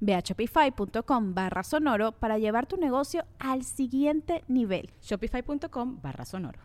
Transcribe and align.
Ve 0.00 0.14
a 0.14 0.20
shopify.com 0.20 1.34
barra 1.34 1.62
sonoro 1.62 2.12
para 2.12 2.38
llevar 2.38 2.66
tu 2.66 2.76
negocio 2.76 3.24
al 3.38 3.64
siguiente 3.64 4.44
nivel. 4.48 4.90
Shopify.com 5.02 6.00
barra 6.02 6.24
sonoro. 6.24 6.60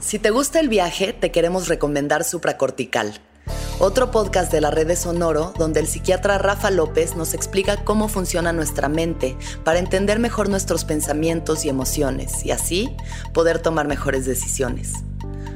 Si 0.00 0.18
te 0.18 0.30
gusta 0.30 0.60
el 0.60 0.68
viaje, 0.68 1.12
te 1.12 1.32
queremos 1.32 1.66
recomendar 1.66 2.22
Supracortical, 2.22 3.14
otro 3.80 4.12
podcast 4.12 4.52
de 4.52 4.60
la 4.60 4.70
red 4.70 4.86
de 4.86 4.94
Sonoro 4.94 5.52
donde 5.58 5.80
el 5.80 5.88
psiquiatra 5.88 6.38
Rafa 6.38 6.70
López 6.70 7.16
nos 7.16 7.34
explica 7.34 7.84
cómo 7.84 8.08
funciona 8.08 8.52
nuestra 8.52 8.88
mente 8.88 9.36
para 9.64 9.80
entender 9.80 10.18
mejor 10.18 10.48
nuestros 10.48 10.84
pensamientos 10.84 11.64
y 11.64 11.68
emociones 11.68 12.44
y 12.44 12.52
así 12.52 12.96
poder 13.32 13.60
tomar 13.60 13.88
mejores 13.88 14.24
decisiones. 14.24 14.92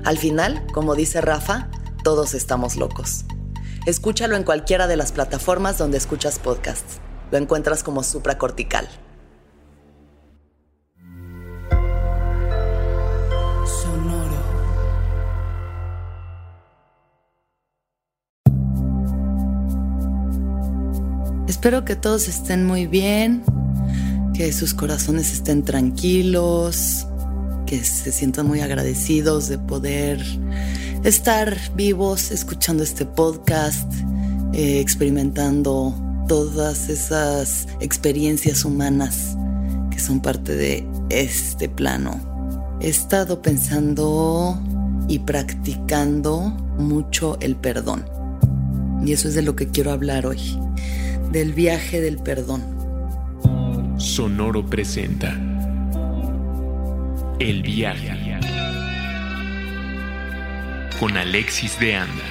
Al 0.05 0.19
final, 0.19 0.67
como 0.72 0.96
dice 0.96 1.20
Rafa, 1.20 1.69
todos 2.02 2.34
estamos 2.34 2.77
locos. 2.77 3.24
Escúchalo 3.84 4.36
en 4.36 4.44
cualquiera 4.44 4.86
de 4.86 4.97
las 4.97 5.11
plataformas 5.11 5.77
donde 5.77 5.98
escuchas 5.98 6.38
podcasts. 6.38 7.00
Lo 7.33 7.38
encuentras 7.38 7.83
como 7.83 8.05
supracortical. 8.05 8.89
Sonoro. 13.66 14.41
Espero 21.48 21.84
que 21.84 21.96
todos 21.96 22.28
estén 22.28 22.64
muy 22.64 22.86
bien, 22.86 23.42
que 24.33 24.52
sus 24.52 24.74
corazones 24.74 25.33
estén 25.33 25.64
tranquilos, 25.64 27.08
que 27.67 27.83
se 27.83 28.12
sientan 28.12 28.46
muy 28.46 28.61
agradecidos 28.61 29.48
de 29.48 29.58
poder 29.58 30.24
estar 31.05 31.58
vivos 31.75 32.31
escuchando 32.31 32.83
este 32.84 33.05
podcast, 33.05 33.92
eh, 34.53 34.81
experimentando 34.81 35.95
todas 36.28 36.89
esas 36.89 37.67
experiencias 37.81 38.64
humanas 38.64 39.36
que 39.91 39.98
son 39.98 40.20
parte 40.20 40.55
de 40.55 40.86
este 41.11 41.69
plano. 41.69 42.20
He 42.80 42.89
estado 42.89 43.42
pensando 43.42 44.61
y 45.08 45.19
practicando 45.20 46.41
mucho 46.78 47.36
el 47.41 47.56
perdón. 47.56 48.05
Y 49.05 49.12
eso 49.12 49.28
es 49.28 49.34
de 49.34 49.42
lo 49.42 49.56
que 49.56 49.69
quiero 49.69 49.91
hablar 49.91 50.27
hoy, 50.27 50.41
del 51.33 51.52
viaje 51.52 52.01
del 52.01 52.18
perdón. 52.18 52.62
Sonoro 53.96 54.64
presenta 54.64 55.36
El 57.41 57.62
viaje 57.62 58.11
con 61.02 61.17
Alexis 61.17 61.80
de 61.80 61.96
Anda. 61.96 62.23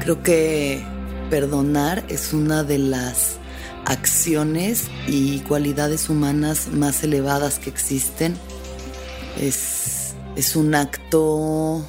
Creo 0.00 0.24
que 0.24 0.82
perdonar 1.30 2.04
es 2.08 2.32
una 2.32 2.64
de 2.64 2.78
las 2.78 3.36
acciones 3.84 4.88
y 5.06 5.38
cualidades 5.42 6.08
humanas 6.08 6.66
más 6.72 7.04
elevadas 7.04 7.60
que 7.60 7.70
existen. 7.70 8.34
Es, 9.40 10.16
es 10.34 10.56
un 10.56 10.74
acto 10.74 11.86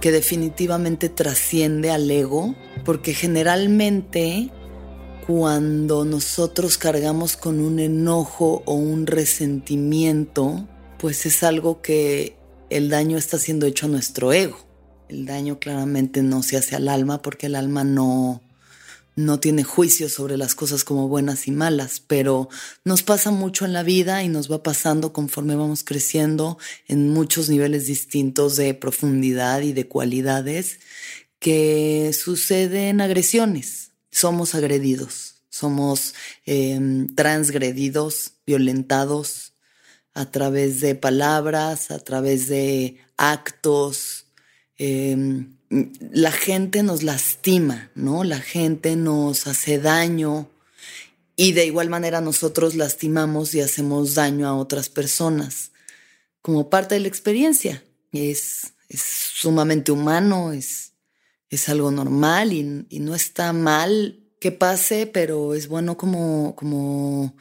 que 0.00 0.10
definitivamente 0.10 1.10
trasciende 1.10 1.90
al 1.90 2.10
ego, 2.10 2.54
porque 2.82 3.12
generalmente 3.12 4.50
cuando 5.26 6.04
nosotros 6.04 6.78
cargamos 6.78 7.36
con 7.36 7.58
un 7.58 7.80
enojo 7.80 8.62
o 8.64 8.74
un 8.74 9.08
resentimiento, 9.08 10.68
pues 10.98 11.26
es 11.26 11.42
algo 11.42 11.82
que 11.82 12.36
el 12.70 12.90
daño 12.90 13.18
está 13.18 13.36
siendo 13.36 13.66
hecho 13.66 13.86
a 13.86 13.88
nuestro 13.88 14.32
ego. 14.32 14.64
El 15.08 15.26
daño 15.26 15.58
claramente 15.58 16.22
no 16.22 16.44
se 16.44 16.56
hace 16.56 16.76
al 16.76 16.88
alma 16.88 17.22
porque 17.22 17.46
el 17.46 17.56
alma 17.56 17.82
no, 17.82 18.40
no 19.16 19.40
tiene 19.40 19.64
juicio 19.64 20.08
sobre 20.08 20.36
las 20.36 20.54
cosas 20.54 20.84
como 20.84 21.08
buenas 21.08 21.48
y 21.48 21.50
malas, 21.50 22.00
pero 22.06 22.48
nos 22.84 23.02
pasa 23.02 23.32
mucho 23.32 23.64
en 23.64 23.72
la 23.72 23.82
vida 23.82 24.22
y 24.22 24.28
nos 24.28 24.50
va 24.50 24.62
pasando 24.62 25.12
conforme 25.12 25.56
vamos 25.56 25.82
creciendo 25.82 26.56
en 26.86 27.08
muchos 27.12 27.48
niveles 27.48 27.88
distintos 27.88 28.54
de 28.54 28.74
profundidad 28.74 29.62
y 29.62 29.72
de 29.72 29.88
cualidades 29.88 30.78
que 31.40 32.12
suceden 32.12 33.00
agresiones 33.00 33.85
somos 34.16 34.54
agredidos, 34.54 35.42
somos 35.50 36.14
em, 36.46 37.06
transgredidos, 37.08 38.32
violentados 38.46 39.52
a 40.14 40.30
través 40.30 40.80
de 40.80 40.94
palabras, 40.94 41.90
a 41.90 41.98
través 41.98 42.48
de 42.48 42.96
actos. 43.18 44.24
Em, 44.78 45.54
la 46.00 46.32
gente 46.32 46.82
nos 46.82 47.02
lastima, 47.02 47.90
¿no? 47.94 48.24
La 48.24 48.40
gente 48.40 48.96
nos 48.96 49.46
hace 49.46 49.78
daño 49.78 50.48
y 51.36 51.52
de 51.52 51.66
igual 51.66 51.90
manera 51.90 52.22
nosotros 52.22 52.74
lastimamos 52.74 53.54
y 53.54 53.60
hacemos 53.60 54.14
daño 54.14 54.48
a 54.48 54.56
otras 54.56 54.88
personas 54.88 55.72
como 56.40 56.70
parte 56.70 56.94
de 56.94 57.00
la 57.00 57.08
experiencia. 57.08 57.84
Es, 58.12 58.72
es 58.88 59.02
sumamente 59.34 59.92
humano, 59.92 60.54
es, 60.54 60.92
es 61.50 61.68
algo 61.68 61.90
normal 61.90 62.52
y, 62.52 62.62
no 62.98 63.14
está 63.14 63.52
mal 63.52 64.20
que 64.40 64.52
pase, 64.52 65.06
pero 65.06 65.54
es 65.54 65.68
bueno 65.68 65.96
como, 65.96 66.54
como 66.56 67.36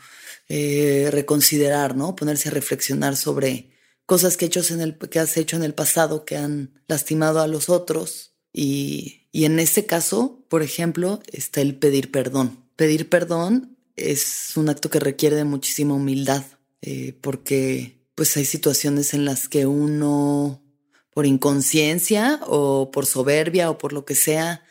eh, 0.48 1.10
reconsiderar, 1.12 1.96
¿no? 1.96 2.16
Ponerse 2.16 2.50
a 2.50 2.52
reflexionar 2.52 3.16
sobre 3.16 3.72
cosas 4.06 4.38
que, 4.38 4.50
en 4.70 4.82
el, 4.82 4.98
que 4.98 5.20
has 5.20 5.38
hecho 5.38 5.56
en 5.56 5.64
el 5.64 5.74
pasado 5.74 6.26
que 6.26 6.38
han 6.38 6.82
lastimado 6.88 7.42
a 7.42 7.48
los 7.48 7.70
otros. 7.70 8.36
Y, 8.54 9.28
en 9.34 9.60
este 9.60 9.86
caso, 9.86 10.46
por 10.50 10.64
ejemplo, 10.64 11.22
está 11.32 11.62
el 11.62 11.76
pedir 11.76 12.12
perdón. 12.12 12.64
Pedir 12.76 13.10
perdón 13.10 13.78
es 13.96 14.54
un 14.56 14.70
acto 14.70 14.90
que 14.90 15.00
requiere 15.00 15.36
de 15.36 15.44
muchísima 15.44 15.94
humildad, 15.94 16.44
eh, 16.82 17.18
porque 17.22 18.06
pues 18.16 18.36
hay 18.38 18.46
situaciones 18.46 19.14
en 19.14 19.26
las 19.26 19.50
que 19.50 19.66
uno 19.66 20.65
por 21.16 21.26
inconsciencia 21.26 22.42
o 22.46 22.92
por 22.92 23.06
soberbia 23.06 23.70
o 23.70 23.78
por 23.78 23.94
lo 23.94 24.04
que 24.04 24.16
sea, 24.16 24.66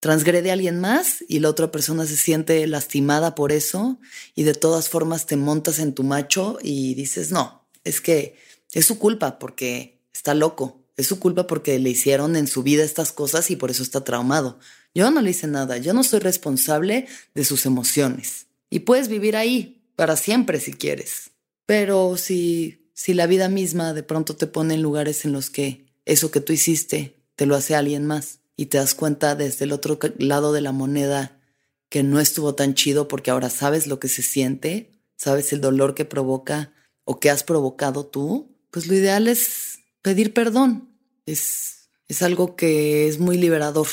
transgrede 0.00 0.48
a 0.48 0.54
alguien 0.54 0.80
más 0.80 1.22
y 1.28 1.40
la 1.40 1.50
otra 1.50 1.70
persona 1.70 2.06
se 2.06 2.16
siente 2.16 2.66
lastimada 2.66 3.34
por 3.34 3.52
eso 3.52 4.00
y 4.34 4.44
de 4.44 4.54
todas 4.54 4.88
formas 4.88 5.26
te 5.26 5.36
montas 5.36 5.78
en 5.78 5.92
tu 5.92 6.02
macho 6.02 6.56
y 6.62 6.94
dices, 6.94 7.30
no, 7.30 7.68
es 7.84 8.00
que 8.00 8.38
es 8.72 8.86
su 8.86 8.98
culpa 8.98 9.38
porque 9.38 10.00
está 10.14 10.32
loco, 10.32 10.80
es 10.96 11.08
su 11.08 11.18
culpa 11.18 11.46
porque 11.46 11.78
le 11.78 11.90
hicieron 11.90 12.36
en 12.36 12.46
su 12.46 12.62
vida 12.62 12.84
estas 12.84 13.12
cosas 13.12 13.50
y 13.50 13.56
por 13.56 13.70
eso 13.70 13.82
está 13.82 14.02
traumado. 14.02 14.58
Yo 14.94 15.10
no 15.10 15.20
le 15.20 15.32
hice 15.32 15.46
nada, 15.46 15.76
yo 15.76 15.92
no 15.92 16.04
soy 16.04 16.20
responsable 16.20 17.06
de 17.34 17.44
sus 17.44 17.66
emociones. 17.66 18.46
Y 18.70 18.80
puedes 18.80 19.08
vivir 19.08 19.36
ahí 19.36 19.82
para 19.94 20.16
siempre 20.16 20.58
si 20.58 20.72
quieres. 20.72 21.32
Pero 21.66 22.16
si 22.16 22.82
si 23.02 23.14
la 23.14 23.26
vida 23.26 23.48
misma 23.48 23.94
de 23.94 24.04
pronto 24.04 24.36
te 24.36 24.46
pone 24.46 24.74
en 24.74 24.82
lugares 24.82 25.24
en 25.24 25.32
los 25.32 25.50
que 25.50 25.81
eso 26.04 26.30
que 26.30 26.40
tú 26.40 26.52
hiciste 26.52 27.16
te 27.36 27.46
lo 27.46 27.56
hace 27.56 27.74
alguien 27.74 28.06
más 28.06 28.40
y 28.56 28.66
te 28.66 28.78
das 28.78 28.94
cuenta 28.94 29.34
desde 29.34 29.64
el 29.64 29.72
otro 29.72 29.98
lado 30.18 30.52
de 30.52 30.60
la 30.60 30.72
moneda 30.72 31.40
que 31.88 32.02
no 32.02 32.20
estuvo 32.20 32.54
tan 32.54 32.74
chido 32.74 33.08
porque 33.08 33.30
ahora 33.30 33.50
sabes 33.50 33.86
lo 33.86 34.00
que 34.00 34.08
se 34.08 34.22
siente, 34.22 34.90
sabes 35.16 35.52
el 35.52 35.60
dolor 35.60 35.94
que 35.94 36.04
provoca 36.04 36.72
o 37.04 37.20
que 37.20 37.30
has 37.30 37.44
provocado 37.44 38.06
tú, 38.06 38.56
pues 38.70 38.86
lo 38.86 38.94
ideal 38.94 39.28
es 39.28 39.80
pedir 40.00 40.32
perdón. 40.32 40.88
Es, 41.26 41.90
es 42.08 42.22
algo 42.22 42.56
que 42.56 43.08
es 43.08 43.18
muy 43.18 43.36
liberador, 43.36 43.88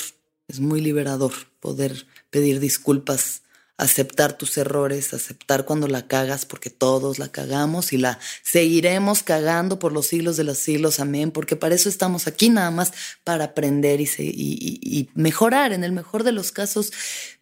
es 0.48 0.60
muy 0.60 0.82
liberador 0.82 1.34
poder 1.60 2.08
pedir 2.30 2.60
disculpas 2.60 3.44
aceptar 3.80 4.38
tus 4.38 4.58
errores, 4.58 5.14
aceptar 5.14 5.64
cuando 5.64 5.88
la 5.88 6.06
cagas, 6.06 6.46
porque 6.46 6.70
todos 6.70 7.18
la 7.18 7.30
cagamos 7.30 7.94
y 7.94 7.98
la 7.98 8.20
seguiremos 8.44 9.24
cagando 9.24 9.80
por 9.80 9.94
los 9.94 10.08
siglos 10.08 10.36
de 10.36 10.44
los 10.44 10.58
siglos, 10.58 11.00
amén, 11.00 11.32
porque 11.32 11.56
para 11.56 11.76
eso 11.76 11.88
estamos 11.88 12.28
aquí 12.28 12.50
nada 12.50 12.72
más, 12.72 12.92
para 13.24 13.46
aprender 13.46 14.02
y, 14.02 14.10
y, 14.18 15.10
mejorar, 15.16 15.72
en 15.72 15.86
el 15.86 15.94
mejor 15.94 16.26
de 16.26 16.34
los 16.34 16.52
casos, 16.52 16.92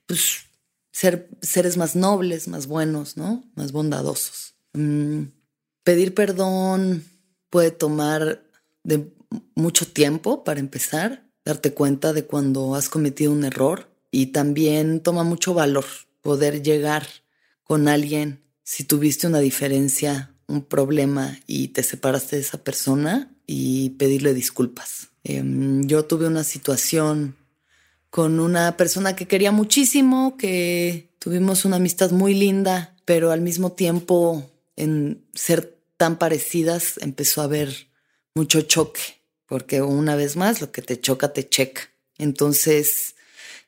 pues 0.05 0.41
ser 0.91 1.27
seres 1.41 1.75
más 1.75 1.95
nobles, 1.95 2.47
más 2.47 2.67
buenos, 2.67 3.17
¿no? 3.17 3.43
Más 3.55 3.71
bondadosos. 3.71 4.53
Mm, 4.73 5.23
pedir 5.83 6.13
perdón 6.13 7.03
puede 7.49 7.71
tomar 7.71 8.43
de 8.83 9.11
mucho 9.55 9.87
tiempo 9.87 10.43
para 10.43 10.59
empezar, 10.59 11.27
darte 11.43 11.73
cuenta 11.73 12.13
de 12.13 12.25
cuando 12.25 12.75
has 12.75 12.89
cometido 12.89 13.31
un 13.31 13.43
error 13.43 13.89
y 14.11 14.27
también 14.27 15.01
toma 15.01 15.23
mucho 15.23 15.55
valor 15.55 15.85
poder 16.27 16.61
llegar 16.61 17.07
con 17.63 17.87
alguien 17.87 18.43
si 18.61 18.83
tuviste 18.83 19.27
una 19.27 19.39
diferencia, 19.39 20.35
un 20.47 20.61
problema 20.61 21.39
y 21.47 21.69
te 21.69 21.83
separaste 21.83 22.35
de 22.35 22.41
esa 22.41 22.65
persona 22.65 23.33
y 23.45 23.91
pedirle 23.91 24.33
disculpas. 24.33 25.07
Em, 25.23 25.87
yo 25.87 26.03
tuve 26.03 26.27
una 26.27 26.43
situación 26.43 27.37
con 28.09 28.41
una 28.41 28.75
persona 28.75 29.15
que 29.15 29.25
quería 29.25 29.53
muchísimo, 29.53 30.35
que 30.35 31.07
tuvimos 31.17 31.63
una 31.63 31.77
amistad 31.77 32.11
muy 32.11 32.33
linda, 32.33 32.93
pero 33.05 33.31
al 33.31 33.39
mismo 33.39 33.71
tiempo 33.71 34.51
en 34.75 35.23
ser 35.33 35.79
tan 35.95 36.19
parecidas 36.19 36.95
empezó 36.99 37.39
a 37.39 37.45
haber 37.45 37.87
mucho 38.35 38.59
choque, 38.63 39.21
porque 39.45 39.81
una 39.81 40.17
vez 40.17 40.35
más 40.35 40.59
lo 40.59 40.73
que 40.73 40.81
te 40.81 40.99
choca 40.99 41.31
te 41.31 41.47
checa. 41.47 41.83
Entonces 42.17 43.15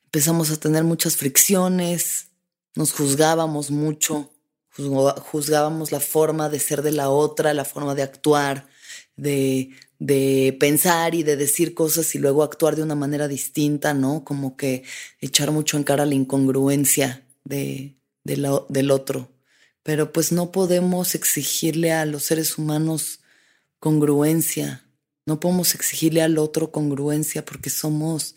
empezamos 0.04 0.52
a 0.52 0.58
tener 0.58 0.84
muchas 0.84 1.16
fricciones, 1.16 2.29
nos 2.76 2.94
juzgábamos 2.94 3.72
mucho, 3.72 4.32
juzgábamos 4.70 5.92
la 5.92 6.00
forma 6.00 6.50
de 6.50 6.60
ser 6.60 6.82
de 6.82 6.92
la 6.92 7.10
otra, 7.10 7.54
la 7.54 7.66
forma 7.66 7.96
de 7.96 8.04
actuar, 8.04 8.68
de, 9.16 9.72
de 10.00 10.56
pensar 10.60 11.16
y 11.16 11.24
de 11.24 11.36
decir 11.36 11.74
cosas 11.74 12.16
y 12.16 12.20
luego 12.20 12.44
actuar 12.44 12.76
de 12.76 12.84
una 12.84 12.96
manera 12.96 13.28
distinta, 13.28 13.94
¿no? 13.94 14.24
Como 14.24 14.56
que 14.56 14.84
echar 15.20 15.52
mucho 15.52 15.78
en 15.78 15.84
cara 15.84 16.06
la 16.06 16.16
incongruencia 16.16 17.26
de, 17.44 17.96
de 18.24 18.62
del 18.70 18.92
otro. 18.92 19.30
Pero 19.84 20.14
pues 20.14 20.32
no 20.32 20.52
podemos 20.52 21.16
exigirle 21.16 21.92
a 21.92 22.06
los 22.06 22.24
seres 22.24 22.58
humanos 22.58 23.22
congruencia, 23.80 24.86
no 25.26 25.40
podemos 25.40 25.76
exigirle 25.76 26.22
al 26.22 26.38
otro 26.38 26.72
congruencia 26.72 27.46
porque 27.46 27.70
somos 27.70 28.36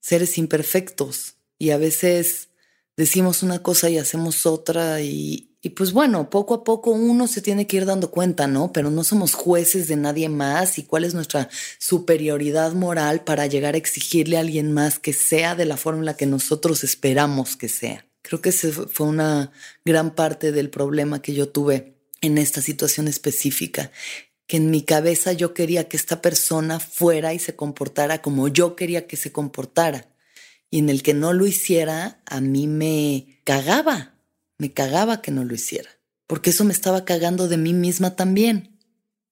seres 0.00 0.38
imperfectos 0.38 1.36
y 1.58 1.70
a 1.70 1.76
veces 1.76 2.48
decimos 2.96 3.42
una 3.42 3.62
cosa 3.62 3.90
y 3.90 3.98
hacemos 3.98 4.46
otra 4.46 5.00
y, 5.00 5.48
pues 5.76 5.92
bueno, 5.92 6.28
poco 6.30 6.54
a 6.54 6.64
poco 6.64 6.90
uno 6.90 7.26
se 7.26 7.40
tiene 7.40 7.66
que 7.66 7.78
ir 7.78 7.86
dando 7.86 8.10
cuenta, 8.10 8.46
¿no? 8.46 8.72
Pero 8.72 8.90
no 8.90 9.04
somos 9.04 9.34
jueces 9.34 9.88
de 9.88 9.96
nadie 9.96 10.28
más 10.28 10.78
y 10.78 10.82
cuál 10.82 11.04
es 11.04 11.14
nuestra 11.14 11.48
superioridad 11.78 12.72
moral 12.72 13.24
para 13.24 13.46
llegar 13.46 13.74
a 13.74 13.78
exigirle 13.78 14.36
a 14.36 14.40
alguien 14.40 14.72
más 14.72 14.98
que 14.98 15.12
sea 15.12 15.54
de 15.54 15.64
la 15.64 15.76
forma 15.76 16.14
que 16.14 16.26
nosotros 16.26 16.84
esperamos 16.84 17.56
que 17.56 17.68
sea. 17.68 18.06
Creo 18.22 18.40
que 18.40 18.50
ese 18.50 18.72
fue 18.72 19.06
una 19.06 19.52
gran 19.84 20.14
parte 20.14 20.52
del 20.52 20.70
problema 20.70 21.22
que 21.22 21.34
yo 21.34 21.48
tuve 21.48 21.96
en 22.20 22.38
esta 22.38 22.60
situación 22.62 23.08
específica, 23.08 23.90
que 24.46 24.58
en 24.58 24.70
mi 24.70 24.82
cabeza 24.82 25.32
yo 25.32 25.54
quería 25.54 25.88
que 25.88 25.96
esta 25.96 26.22
persona 26.22 26.78
fuera 26.78 27.34
y 27.34 27.38
se 27.38 27.56
comportara 27.56 28.22
como 28.22 28.48
yo 28.48 28.76
quería 28.76 29.06
que 29.06 29.16
se 29.16 29.32
comportara 29.32 30.11
y 30.72 30.78
en 30.78 30.88
el 30.88 31.02
que 31.02 31.12
no 31.12 31.34
lo 31.34 31.46
hiciera, 31.46 32.22
a 32.24 32.40
mí 32.40 32.66
me 32.66 33.38
cagaba, 33.44 34.14
me 34.56 34.72
cagaba 34.72 35.20
que 35.20 35.30
no 35.30 35.44
lo 35.44 35.54
hiciera, 35.54 35.90
porque 36.26 36.48
eso 36.48 36.64
me 36.64 36.72
estaba 36.72 37.04
cagando 37.04 37.46
de 37.46 37.58
mí 37.58 37.74
misma 37.74 38.16
también. 38.16 38.80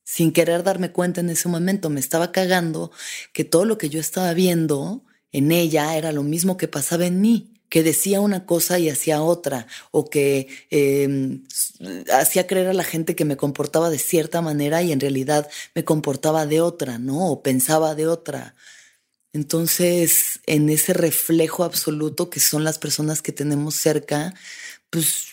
Sin 0.04 0.32
querer 0.32 0.62
darme 0.64 0.92
cuenta 0.92 1.22
en 1.22 1.30
ese 1.30 1.48
momento, 1.48 1.88
me 1.88 1.98
estaba 1.98 2.30
cagando 2.30 2.92
que 3.32 3.44
todo 3.44 3.64
lo 3.64 3.78
que 3.78 3.88
yo 3.88 4.00
estaba 4.00 4.34
viendo 4.34 5.02
en 5.32 5.50
ella 5.50 5.96
era 5.96 6.12
lo 6.12 6.22
mismo 6.22 6.58
que 6.58 6.68
pasaba 6.68 7.06
en 7.06 7.22
mí 7.22 7.56
que 7.70 7.84
decía 7.84 8.20
una 8.20 8.46
cosa 8.46 8.80
y 8.80 8.90
hacía 8.90 9.22
otra, 9.22 9.68
o 9.92 10.10
que 10.10 10.48
em, 10.70 11.44
hacía 12.12 12.48
creer 12.48 12.66
a 12.66 12.74
la 12.74 12.82
gente 12.82 13.14
que 13.14 13.24
me 13.24 13.36
comportaba 13.36 13.90
de 13.90 13.98
cierta 13.98 14.42
manera 14.42 14.82
y 14.82 14.90
en 14.90 14.98
realidad 14.98 15.48
me 15.76 15.84
comportaba 15.84 16.46
de 16.46 16.60
otra, 16.60 16.98
¿no? 16.98 17.30
O 17.30 17.42
pensaba 17.44 17.94
de 17.94 18.08
otra, 18.08 18.56
entonces, 19.32 20.40
en 20.46 20.70
ese 20.70 20.92
reflejo 20.92 21.64
absoluto 21.64 22.30
que 22.30 22.40
son 22.40 22.64
las 22.64 22.78
personas 22.78 23.22
que 23.22 23.32
tenemos 23.32 23.76
cerca, 23.76 24.34
pues 24.90 25.26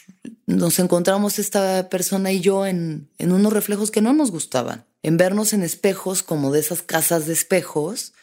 nos 0.45 0.77
encontramos 0.79 1.39
esta 1.39 1.89
persona 1.89 2.31
y 2.31 2.39
yo 2.39 2.65
en, 2.65 3.09
en 3.17 3.31
unos 3.31 3.53
reflejos 3.53 3.89
que 3.89 4.01
no 4.01 4.13
nos 4.13 4.29
gustaban, 4.29 4.85
en 5.01 5.17
vernos 5.17 5.53
en 5.53 5.63
espejos 5.63 6.21
como 6.21 6.51
de 6.51 6.59
esas 6.59 6.83
casas 6.83 7.25
de 7.25 7.33
espejos 7.33 8.13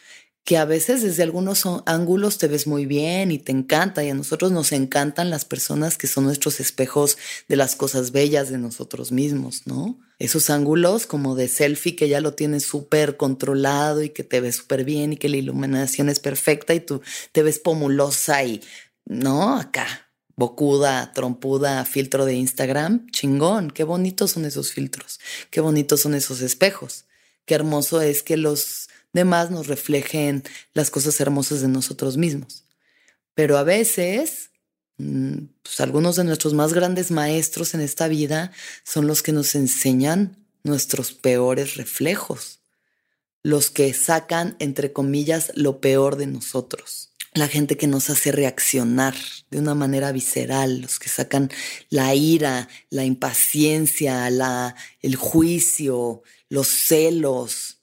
que 0.45 0.57
a 0.57 0.65
veces 0.65 1.01
desde 1.01 1.23
algunos 1.23 1.63
ángulos 1.87 2.37
te 2.37 2.47
ves 2.47 2.67
muy 2.67 2.85
bien 2.85 3.31
y 3.31 3.39
te 3.39 3.51
encanta 3.51 4.03
y 4.03 4.11
a 4.11 4.13
nosotros 4.13 4.51
nos 4.51 4.71
encantan 4.71 5.31
las 5.31 5.43
personas 5.43 5.97
que 5.97 6.05
son 6.05 6.25
nuestros 6.25 6.59
espejos 6.59 7.17
de 7.47 7.55
las 7.55 7.75
cosas 7.75 8.11
bellas 8.11 8.49
de 8.49 8.59
nosotros 8.59 9.11
mismos, 9.11 9.63
¿no? 9.65 9.99
Esos 10.19 10.51
ángulos 10.51 11.07
como 11.07 11.35
de 11.35 11.47
selfie 11.47 11.95
que 11.95 12.09
ya 12.09 12.21
lo 12.21 12.35
tienes 12.35 12.63
súper 12.63 13.17
controlado 13.17 14.03
y 14.03 14.09
que 14.09 14.23
te 14.23 14.39
ves 14.39 14.57
súper 14.57 14.85
bien 14.85 15.13
y 15.13 15.17
que 15.17 15.29
la 15.29 15.37
iluminación 15.37 16.09
es 16.09 16.19
perfecta 16.19 16.75
y 16.75 16.79
tú 16.79 17.01
te 17.31 17.41
ves 17.41 17.57
pomulosa 17.57 18.43
y, 18.43 18.61
¿no? 19.03 19.57
Acá, 19.57 20.11
bocuda, 20.35 21.11
trompuda, 21.13 21.83
filtro 21.85 22.23
de 22.23 22.35
Instagram, 22.35 23.07
chingón, 23.09 23.71
qué 23.71 23.83
bonitos 23.83 24.31
son 24.31 24.45
esos 24.45 24.73
filtros, 24.73 25.19
qué 25.49 25.59
bonitos 25.59 26.01
son 26.01 26.13
esos 26.13 26.41
espejos, 26.41 27.05
qué 27.45 27.55
hermoso 27.55 27.99
es 28.01 28.21
que 28.21 28.37
los 28.37 28.89
demás 29.15 29.49
nos 29.49 29.67
reflejen 29.67 30.43
las 30.73 30.91
cosas 30.91 31.19
hermosas 31.19 31.61
de 31.61 31.69
nosotros 31.69 32.17
mismos. 32.17 32.65
Pero 33.33 33.57
a 33.57 33.63
veces, 33.63 34.51
mm, 34.97 35.37
pues 35.63 35.79
algunos 35.79 36.17
de 36.17 36.25
nuestros 36.25 36.53
más 36.53 36.73
grandes 36.73 37.11
maestros 37.11 37.73
en 37.73 37.81
esta 37.81 38.07
vida 38.07 38.51
son 38.83 39.07
los 39.07 39.23
que 39.23 39.31
nos 39.31 39.55
enseñan 39.55 40.45
nuestros 40.63 41.13
peores 41.13 41.75
reflejos, 41.75 42.59
los 43.41 43.69
que 43.69 43.93
sacan, 43.93 44.55
entre 44.59 44.91
comillas, 44.91 45.51
lo 45.55 45.79
peor 45.79 46.17
de 46.17 46.27
nosotros. 46.27 47.11
La 47.33 47.47
gente 47.47 47.77
que 47.77 47.87
nos 47.87 48.09
hace 48.09 48.31
reaccionar 48.31 49.15
de 49.49 49.59
una 49.59 49.75
manera 49.75 50.11
visceral, 50.11 50.81
los 50.81 50.99
que 50.99 51.09
sacan 51.09 51.51
la 51.89 52.15
ira, 52.15 52.67
la 52.89 53.05
impaciencia, 53.05 54.29
la, 54.29 54.75
el 55.01 55.15
juicio, 55.15 56.23
los 56.49 56.67
celos, 56.67 57.75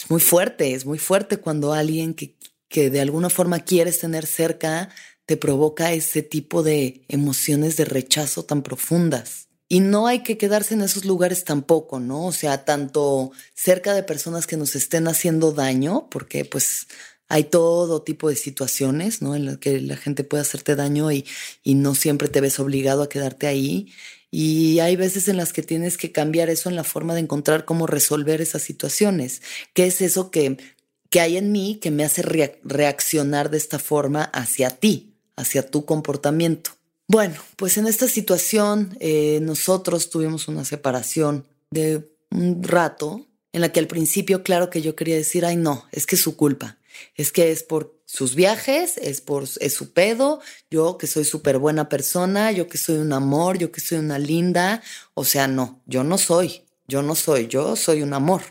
es 0.00 0.10
muy 0.10 0.20
fuerte, 0.20 0.74
es 0.74 0.86
muy 0.86 0.98
fuerte 0.98 1.36
cuando 1.36 1.72
alguien 1.72 2.14
que, 2.14 2.34
que 2.68 2.88
de 2.88 3.00
alguna 3.00 3.28
forma 3.28 3.60
quieres 3.60 3.98
tener 3.98 4.24
cerca 4.24 4.88
te 5.26 5.36
provoca 5.36 5.92
ese 5.92 6.22
tipo 6.22 6.62
de 6.62 7.04
emociones 7.08 7.76
de 7.76 7.84
rechazo 7.84 8.44
tan 8.44 8.62
profundas. 8.62 9.48
Y 9.68 9.80
no 9.80 10.06
hay 10.06 10.24
que 10.24 10.38
quedarse 10.38 10.74
en 10.74 10.80
esos 10.80 11.04
lugares 11.04 11.44
tampoco, 11.44 12.00
¿no? 12.00 12.26
O 12.26 12.32
sea, 12.32 12.64
tanto 12.64 13.30
cerca 13.54 13.94
de 13.94 14.02
personas 14.02 14.46
que 14.46 14.56
nos 14.56 14.74
estén 14.74 15.06
haciendo 15.06 15.52
daño, 15.52 16.08
porque 16.10 16.44
pues 16.44 16.88
hay 17.28 17.44
todo 17.44 18.02
tipo 18.02 18.28
de 18.28 18.36
situaciones, 18.36 19.22
¿no? 19.22 19.36
En 19.36 19.44
las 19.44 19.58
que 19.58 19.80
la 19.80 19.96
gente 19.96 20.24
puede 20.24 20.40
hacerte 20.40 20.74
daño 20.74 21.12
y, 21.12 21.26
y 21.62 21.74
no 21.74 21.94
siempre 21.94 22.28
te 22.28 22.40
ves 22.40 22.58
obligado 22.58 23.02
a 23.02 23.08
quedarte 23.08 23.46
ahí. 23.46 23.92
Y 24.30 24.78
hay 24.78 24.96
veces 24.96 25.28
en 25.28 25.36
las 25.36 25.52
que 25.52 25.62
tienes 25.62 25.96
que 25.96 26.12
cambiar 26.12 26.50
eso 26.50 26.68
en 26.68 26.76
la 26.76 26.84
forma 26.84 27.14
de 27.14 27.20
encontrar 27.20 27.64
cómo 27.64 27.86
resolver 27.86 28.40
esas 28.40 28.62
situaciones. 28.62 29.42
¿Qué 29.74 29.86
es 29.86 30.00
eso 30.00 30.30
que, 30.30 30.56
que 31.08 31.20
hay 31.20 31.36
en 31.36 31.50
mí 31.50 31.78
que 31.80 31.90
me 31.90 32.04
hace 32.04 32.22
reaccionar 32.22 33.50
de 33.50 33.58
esta 33.58 33.78
forma 33.78 34.24
hacia 34.24 34.70
ti, 34.70 35.14
hacia 35.36 35.68
tu 35.68 35.84
comportamiento? 35.84 36.70
Bueno, 37.08 37.34
pues 37.56 37.76
en 37.76 37.88
esta 37.88 38.06
situación 38.06 38.96
eh, 39.00 39.40
nosotros 39.42 40.10
tuvimos 40.10 40.46
una 40.46 40.64
separación 40.64 41.44
de 41.72 42.08
un 42.30 42.62
rato 42.62 43.26
en 43.52 43.62
la 43.62 43.72
que 43.72 43.80
al 43.80 43.88
principio, 43.88 44.44
claro 44.44 44.70
que 44.70 44.80
yo 44.80 44.94
quería 44.94 45.16
decir, 45.16 45.44
ay 45.44 45.56
no, 45.56 45.86
es 45.90 46.06
que 46.06 46.14
es 46.14 46.22
su 46.22 46.36
culpa, 46.36 46.78
es 47.14 47.32
que 47.32 47.50
es 47.50 47.62
por 47.62 47.98
sus 48.06 48.34
viajes, 48.34 48.96
es 48.98 49.20
por 49.20 49.44
es 49.44 49.74
su 49.74 49.92
pedo, 49.92 50.40
yo 50.70 50.98
que 50.98 51.06
soy 51.06 51.24
súper 51.24 51.58
buena 51.58 51.88
persona, 51.88 52.52
yo 52.52 52.68
que 52.68 52.78
soy 52.78 52.96
un 52.96 53.12
amor, 53.12 53.58
yo 53.58 53.70
que 53.70 53.80
soy 53.80 53.98
una 53.98 54.18
linda, 54.18 54.82
o 55.14 55.24
sea, 55.24 55.46
no, 55.46 55.82
yo 55.86 56.04
no 56.04 56.18
soy, 56.18 56.64
yo 56.88 57.02
no 57.02 57.14
soy, 57.14 57.46
yo 57.46 57.76
soy 57.76 58.02
un 58.02 58.14
amor. 58.14 58.42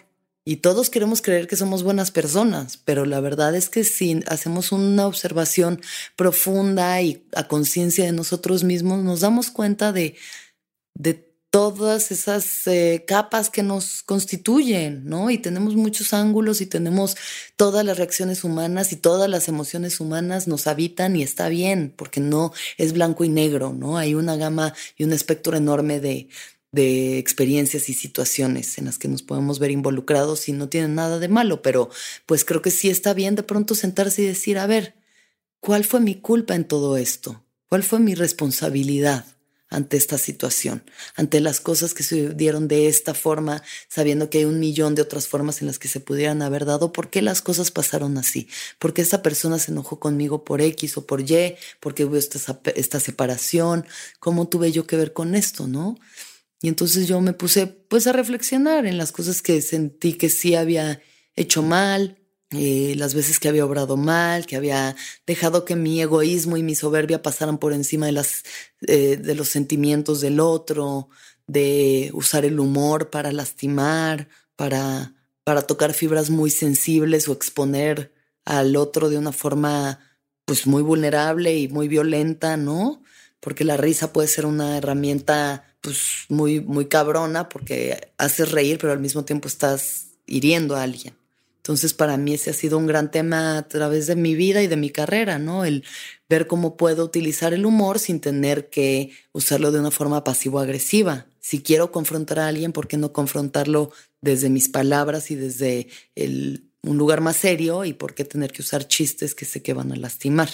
Y 0.46 0.58
todos 0.58 0.90
queremos 0.90 1.22
creer 1.22 1.48
que 1.48 1.56
somos 1.56 1.84
buenas 1.84 2.10
personas, 2.10 2.78
pero 2.78 3.06
la 3.06 3.20
verdad 3.20 3.56
es 3.56 3.70
que 3.70 3.84
si 3.84 4.22
hacemos 4.26 4.72
una 4.72 5.06
observación 5.06 5.80
profunda 6.16 7.02
y 7.02 7.28
a 7.36 7.48
conciencia 7.48 8.06
de 8.06 8.14
nosotros 8.14 8.64
mismos, 8.64 9.04
nos 9.04 9.20
damos 9.20 9.52
cuenta 9.52 9.92
de, 9.92 10.16
de 10.96 11.29
todas 11.50 12.12
esas 12.12 12.68
eh, 12.68 13.06
capas 13.08 13.50
que 13.50 13.64
nos 13.64 14.04
constituyen, 14.04 15.06
¿no? 15.06 15.32
Y 15.32 15.40
tenemos 15.40 15.76
muchos 15.76 16.14
ángulos 16.14 16.62
y 16.62 16.68
tenemos 16.68 17.18
todas 17.56 17.84
las 17.84 17.98
reacciones 17.98 18.44
humanas 18.44 18.92
y 18.92 18.98
todas 18.98 19.30
las 19.30 19.48
emociones 19.48 20.00
humanas 20.00 20.48
nos 20.48 20.68
habitan 20.68 21.16
y 21.16 21.24
está 21.24 21.50
bien, 21.50 21.94
porque 21.96 22.20
no 22.20 22.54
es 22.78 22.94
blanco 22.94 23.24
y 23.24 23.30
negro, 23.30 23.74
¿no? 23.74 23.98
Hay 23.98 24.14
una 24.14 24.36
gama 24.36 24.74
y 24.96 25.04
un 25.06 25.14
espectro 25.14 25.58
enorme 25.58 26.00
de, 26.00 26.30
de 26.72 27.18
experiencias 27.18 27.90
y 27.90 27.94
situaciones 27.94 28.78
en 28.78 28.86
las 28.86 29.00
que 29.00 29.08
nos 29.08 29.24
podemos 29.24 29.58
ver 29.60 29.72
involucrados 29.72 30.48
y 30.50 30.54
no 30.54 30.70
tienen 30.70 30.96
nada 30.96 31.18
de 31.18 31.30
malo, 31.30 31.62
pero 31.64 31.90
pues 32.28 32.46
creo 32.46 32.62
que 32.62 32.72
sí 32.72 32.90
está 32.90 33.14
bien 33.14 33.36
de 33.36 33.44
pronto 33.44 33.74
sentarse 33.74 34.22
y 34.22 34.26
decir, 34.26 34.60
a 34.60 34.68
ver, 34.68 34.96
¿cuál 35.60 35.84
fue 35.84 36.00
mi 36.00 36.16
culpa 36.16 36.56
en 36.56 36.66
todo 36.66 36.98
esto? 36.98 37.44
¿Cuál 37.70 37.84
fue 37.84 38.00
mi 38.00 38.14
responsabilidad? 38.14 39.26
Ante 39.70 39.98
esta 39.98 40.18
situación, 40.18 40.84
ante 41.16 41.40
las 41.40 41.60
cosas 41.60 41.94
que 41.94 42.04
se 42.04 42.30
dieron 42.34 42.68
de 42.68 42.88
esta 42.88 43.14
forma, 43.14 43.64
sabiendo 43.88 44.30
que 44.30 44.40
hay 44.40 44.46
un 44.46 44.60
millón 44.60 44.96
de 44.96 45.02
otras 45.02 45.28
formas 45.28 45.62
en 45.62 45.68
las 45.68 45.80
que 45.80 45.88
se 45.88 46.00
pudieran 46.00 46.42
haber 46.42 46.66
dado, 46.66 46.92
¿por 46.92 47.10
qué 47.10 47.22
las 47.22 47.42
cosas 47.42 47.72
pasaron 47.72 48.18
así? 48.18 48.48
¿Por 48.80 48.94
qué 48.94 49.02
esta 49.02 49.22
persona 49.22 49.60
se 49.60 49.72
enojó 49.72 50.00
conmigo 50.00 50.44
por 50.44 50.62
X 50.62 50.98
o 50.98 51.06
por 51.06 51.22
Y? 51.22 51.56
¿Por 51.80 51.94
qué 51.94 52.06
hubo 52.06 52.16
esta, 52.16 52.60
esta 52.76 53.00
separación? 53.00 53.86
¿Cómo 54.20 54.48
tuve 54.48 54.72
yo 54.72 54.88
que 54.88 54.98
ver 54.98 55.14
con 55.14 55.36
esto, 55.36 55.68
no? 55.68 55.98
Y 56.62 56.68
entonces 56.68 57.08
yo 57.08 57.22
me 57.22 57.34
puse 57.34 57.68
pues 57.68 58.08
a 58.08 58.12
reflexionar 58.12 58.86
en 58.86 58.98
las 58.98 59.12
cosas 59.12 59.42
que 59.42 59.62
sentí 59.62 60.14
que 60.14 60.30
sí 60.30 60.56
había 60.56 61.02
hecho 61.36 61.64
mal, 61.64 62.18
eh, 62.52 62.96
las 62.98 63.14
veces 63.14 63.40
que 63.40 63.48
había 63.48 63.66
obrado 63.66 63.96
mal, 63.96 64.48
que 64.48 64.56
había 64.56 64.96
dejado 65.28 65.66
que 65.66 65.76
mi 65.76 66.02
egoísmo 66.02 66.58
y 66.58 66.64
mi 66.64 66.74
soberbia 66.76 67.22
pasaran 67.22 67.60
por 67.60 67.74
encima 67.74 68.08
de, 68.08 68.12
las, 68.14 68.44
eh, 68.88 69.18
de 69.18 69.36
los 69.36 69.50
sentimientos 69.50 70.20
del 70.20 70.40
otro, 70.40 71.10
de 71.46 72.10
usar 72.14 72.46
el 72.46 72.60
humor 72.60 73.12
para 73.12 73.32
lastimar, 73.32 74.30
para, 74.56 75.14
para 75.44 75.62
tocar 75.62 75.94
fibras 75.94 76.32
muy 76.32 76.50
sensibles 76.50 77.28
o 77.28 77.34
exponer 77.34 78.14
al 78.46 78.76
otro 78.76 79.10
de 79.10 79.18
una 79.20 79.32
forma 79.32 80.00
pues 80.46 80.66
muy 80.66 80.82
vulnerable 80.82 81.56
y 81.56 81.68
muy 81.68 81.88
violenta, 81.88 82.58
¿no? 82.58 83.04
Porque 83.40 83.64
la 83.64 83.78
risa 83.78 84.12
puede 84.12 84.28
ser 84.28 84.48
una 84.48 84.78
herramienta 84.78 85.66
pues 85.82 86.26
muy, 86.30 86.60
muy 86.62 86.88
cabrona 86.88 87.48
porque 87.48 88.12
haces 88.18 88.52
reír, 88.52 88.80
pero 88.80 88.92
al 88.92 89.00
mismo 89.00 89.24
tiempo 89.24 89.48
estás 89.48 90.08
hiriendo 90.26 90.76
a 90.76 90.84
alguien. 90.84 91.19
Entonces, 91.70 91.94
para 91.94 92.18
mí 92.18 92.34
ese 92.34 92.50
ha 92.50 92.54
sido 92.54 92.80
un 92.80 92.88
gran 92.88 93.12
tema 93.12 93.60
a 93.60 93.68
través 93.68 94.08
de 94.08 94.16
mi 94.16 94.34
vida 94.34 94.64
y 94.64 94.66
de 94.66 94.76
mi 94.76 94.90
carrera, 94.90 95.38
¿no? 95.38 95.66
El 95.66 95.84
ver 96.28 96.48
cómo 96.48 96.76
puedo 96.78 97.06
utilizar 97.06 97.54
el 97.54 97.64
humor 97.64 98.00
sin 98.00 98.20
tener 98.20 98.72
que 98.72 99.12
usarlo 99.34 99.72
de 99.72 99.80
una 99.80 99.92
forma 99.92 100.24
pasivo-agresiva. 100.24 101.28
Si 101.40 101.62
quiero 101.62 101.92
confrontar 101.92 102.40
a 102.40 102.48
alguien, 102.48 102.72
¿por 102.72 102.88
qué 102.88 102.98
no 102.98 103.14
confrontarlo 103.14 103.92
desde 104.20 104.50
mis 104.50 104.68
palabras 104.68 105.30
y 105.30 105.36
desde 105.36 105.90
un 106.16 106.98
lugar 106.98 107.22
más 107.22 107.36
serio? 107.36 107.86
¿Y 107.86 107.94
por 107.94 108.16
qué 108.16 108.26
tener 108.26 108.52
que 108.52 108.64
usar 108.64 108.88
chistes 108.88 109.36
que 109.36 109.46
sé 109.46 109.62
que 109.62 109.74
van 109.74 109.92
a 109.92 109.96
lastimar? 109.96 110.50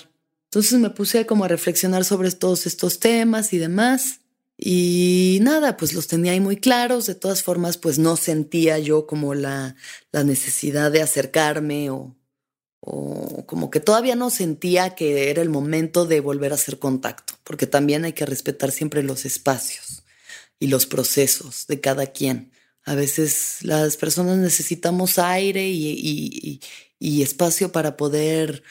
Entonces 0.51 0.77
me 0.81 0.89
puse 0.89 1.25
como 1.25 1.45
a 1.45 1.47
reflexionar 1.47 2.03
sobre 2.03 2.29
todos 2.31 2.65
estos 2.67 2.99
temas 2.99 3.53
y 3.53 3.57
demás. 3.57 4.19
Y 4.57 5.39
nada, 5.41 5.77
pues 5.77 5.93
los 5.93 6.07
tenía 6.07 6.31
ahí 6.31 6.39
muy 6.39 6.57
claros. 6.57 7.05
De 7.07 7.15
todas 7.15 7.43
formas, 7.43 7.77
pues 7.77 7.99
no 7.99 8.15
sentía 8.15 8.79
yo 8.79 9.05
como 9.07 9.33
la, 9.33 9.75
la 10.11 10.23
necesidad 10.23 10.91
de 10.91 11.01
acercarme 11.01 11.89
o, 11.89 12.15
o 12.79 13.45
como 13.45 13.69
que 13.69 13.79
todavía 13.79 14.15
no 14.15 14.29
sentía 14.29 14.95
que 14.95 15.29
era 15.29 15.41
el 15.41 15.49
momento 15.49 16.05
de 16.05 16.19
volver 16.19 16.51
a 16.51 16.55
hacer 16.55 16.79
contacto, 16.79 17.33
porque 17.43 17.67
también 17.67 18.05
hay 18.05 18.13
que 18.13 18.25
respetar 18.25 18.71
siempre 18.71 19.03
los 19.03 19.25
espacios 19.25 20.03
y 20.59 20.67
los 20.67 20.85
procesos 20.85 21.67
de 21.67 21.81
cada 21.81 22.07
quien. 22.07 22.51
A 22.85 22.95
veces 22.95 23.57
las 23.61 23.97
personas 23.97 24.37
necesitamos 24.37 25.17
aire 25.17 25.67
y, 25.67 25.89
y, 25.89 26.61
y 26.99 27.23
espacio 27.23 27.71
para 27.71 27.97
poder 27.97 28.63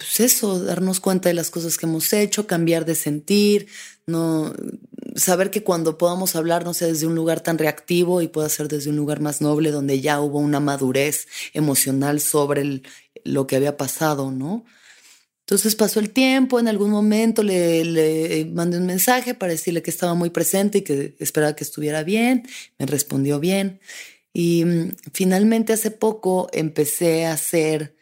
pues 0.00 0.18
eso, 0.20 0.58
darnos 0.64 0.98
cuenta 0.98 1.28
de 1.28 1.34
las 1.34 1.50
cosas 1.50 1.76
que 1.76 1.84
hemos 1.84 2.10
hecho, 2.14 2.46
cambiar 2.46 2.86
de 2.86 2.94
sentir, 2.94 3.68
no 4.06 4.54
saber 5.16 5.50
que 5.50 5.62
cuando 5.62 5.98
podamos 5.98 6.36
hablar 6.36 6.64
no 6.64 6.74
sea 6.74 6.88
desde 6.88 7.06
un 7.06 7.14
lugar 7.14 7.40
tan 7.40 7.58
reactivo 7.58 8.22
y 8.22 8.28
pueda 8.28 8.48
ser 8.48 8.68
desde 8.68 8.90
un 8.90 8.96
lugar 8.96 9.20
más 9.20 9.40
noble 9.40 9.70
donde 9.70 10.00
ya 10.00 10.20
hubo 10.20 10.38
una 10.38 10.60
madurez 10.60 11.26
emocional 11.52 12.20
sobre 12.20 12.82
lo 13.24 13.46
que 13.46 13.56
había 13.56 13.76
pasado, 13.76 14.30
¿no? 14.30 14.64
Entonces 15.40 15.74
pasó 15.74 15.98
el 15.98 16.10
tiempo, 16.10 16.60
en 16.60 16.68
algún 16.68 16.90
momento 16.90 17.42
le, 17.42 17.84
le, 17.84 18.44
mandé 18.44 18.78
un 18.78 18.86
mensaje 18.86 19.34
para 19.34 19.52
decirle 19.52 19.82
que 19.82 19.90
estaba 19.90 20.14
muy 20.14 20.30
presente 20.30 20.78
y 20.78 20.82
que 20.82 21.16
esperaba 21.18 21.56
que 21.56 21.64
estuviera 21.64 22.04
bien, 22.04 22.46
me 22.78 22.86
respondió 22.86 23.40
bien 23.40 23.80
y 24.32 24.64
mm, 24.64 24.92
finalmente 25.12 25.72
hace 25.72 25.90
poco 25.90 26.48
empecé 26.52 27.26
a 27.26 27.32
hacer 27.32 27.96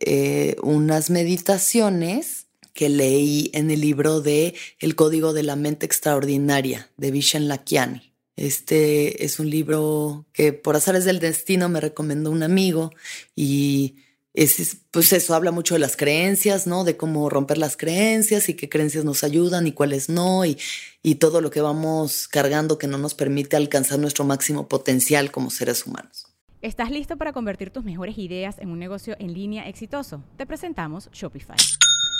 eh, 0.00 0.56
unas 0.62 1.10
meditaciones 1.10 2.47
que 2.78 2.88
leí 2.88 3.50
en 3.54 3.72
el 3.72 3.80
libro 3.80 4.20
de 4.20 4.54
El 4.78 4.94
Código 4.94 5.32
de 5.32 5.42
la 5.42 5.56
Mente 5.56 5.84
Extraordinaria 5.84 6.88
de 6.96 7.10
Vishen 7.10 7.48
Lakiani. 7.48 8.14
Este 8.36 9.24
es 9.24 9.40
un 9.40 9.50
libro 9.50 10.26
que 10.32 10.52
por 10.52 10.76
azares 10.76 11.04
del 11.04 11.18
destino 11.18 11.68
me 11.68 11.80
recomendó 11.80 12.30
un 12.30 12.44
amigo 12.44 12.92
y 13.34 13.96
es, 14.32 14.76
pues 14.92 15.12
eso 15.12 15.34
habla 15.34 15.50
mucho 15.50 15.74
de 15.74 15.80
las 15.80 15.96
creencias, 15.96 16.68
¿no? 16.68 16.84
De 16.84 16.96
cómo 16.96 17.28
romper 17.28 17.58
las 17.58 17.76
creencias 17.76 18.48
y 18.48 18.54
qué 18.54 18.68
creencias 18.68 19.04
nos 19.04 19.24
ayudan 19.24 19.66
y 19.66 19.72
cuáles 19.72 20.08
no 20.08 20.44
y, 20.44 20.56
y 21.02 21.16
todo 21.16 21.40
lo 21.40 21.50
que 21.50 21.60
vamos 21.60 22.28
cargando 22.28 22.78
que 22.78 22.86
no 22.86 22.96
nos 22.96 23.14
permite 23.14 23.56
alcanzar 23.56 23.98
nuestro 23.98 24.24
máximo 24.24 24.68
potencial 24.68 25.32
como 25.32 25.50
seres 25.50 25.84
humanos. 25.84 26.26
¿Estás 26.62 26.92
listo 26.92 27.16
para 27.16 27.32
convertir 27.32 27.70
tus 27.70 27.82
mejores 27.82 28.16
ideas 28.18 28.60
en 28.60 28.68
un 28.70 28.78
negocio 28.78 29.16
en 29.18 29.34
línea 29.34 29.68
exitoso? 29.68 30.22
Te 30.36 30.46
presentamos 30.46 31.10
Shopify. 31.10 31.56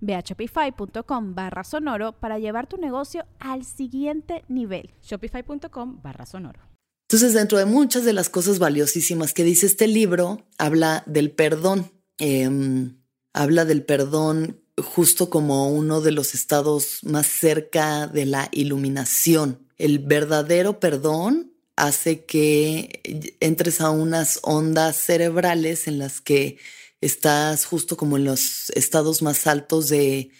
Ve 0.00 0.14
a 0.14 0.20
shopify.com 0.20 1.34
barra 1.34 1.64
sonoro 1.64 2.12
para 2.12 2.38
llevar 2.38 2.66
tu 2.66 2.76
negocio 2.76 3.26
al 3.38 3.64
siguiente 3.64 4.44
nivel. 4.48 4.90
Shopify.com 5.02 6.00
barra 6.02 6.26
sonoro. 6.26 6.60
Entonces, 7.08 7.32
dentro 7.32 7.56
de 7.58 7.64
muchas 7.64 8.04
de 8.04 8.12
las 8.12 8.28
cosas 8.28 8.58
valiosísimas 8.58 9.32
que 9.32 9.42
dice 9.42 9.66
este 9.66 9.86
libro, 9.86 10.46
habla 10.58 11.02
del 11.06 11.30
perdón. 11.30 11.90
Em, 12.18 12.98
habla 13.32 13.64
del 13.64 13.82
perdón 13.82 14.60
justo 14.76 15.30
como 15.30 15.70
uno 15.70 16.00
de 16.00 16.12
los 16.12 16.34
estados 16.34 17.00
más 17.02 17.26
cerca 17.26 18.06
de 18.06 18.26
la 18.26 18.48
iluminación. 18.52 19.66
El 19.76 20.00
verdadero 20.00 20.80
perdón 20.80 21.52
hace 21.76 22.24
que 22.24 23.00
entres 23.40 23.80
a 23.80 23.90
unas 23.90 24.40
ondas 24.42 24.96
cerebrales 24.96 25.86
en 25.88 25.98
las 25.98 26.20
que 26.20 26.58
estás 27.00 27.64
justo 27.64 27.96
como 27.96 28.16
en 28.16 28.24
los 28.24 28.70
estados 28.70 29.22
más 29.22 29.46
altos 29.46 29.88
de 29.88 30.30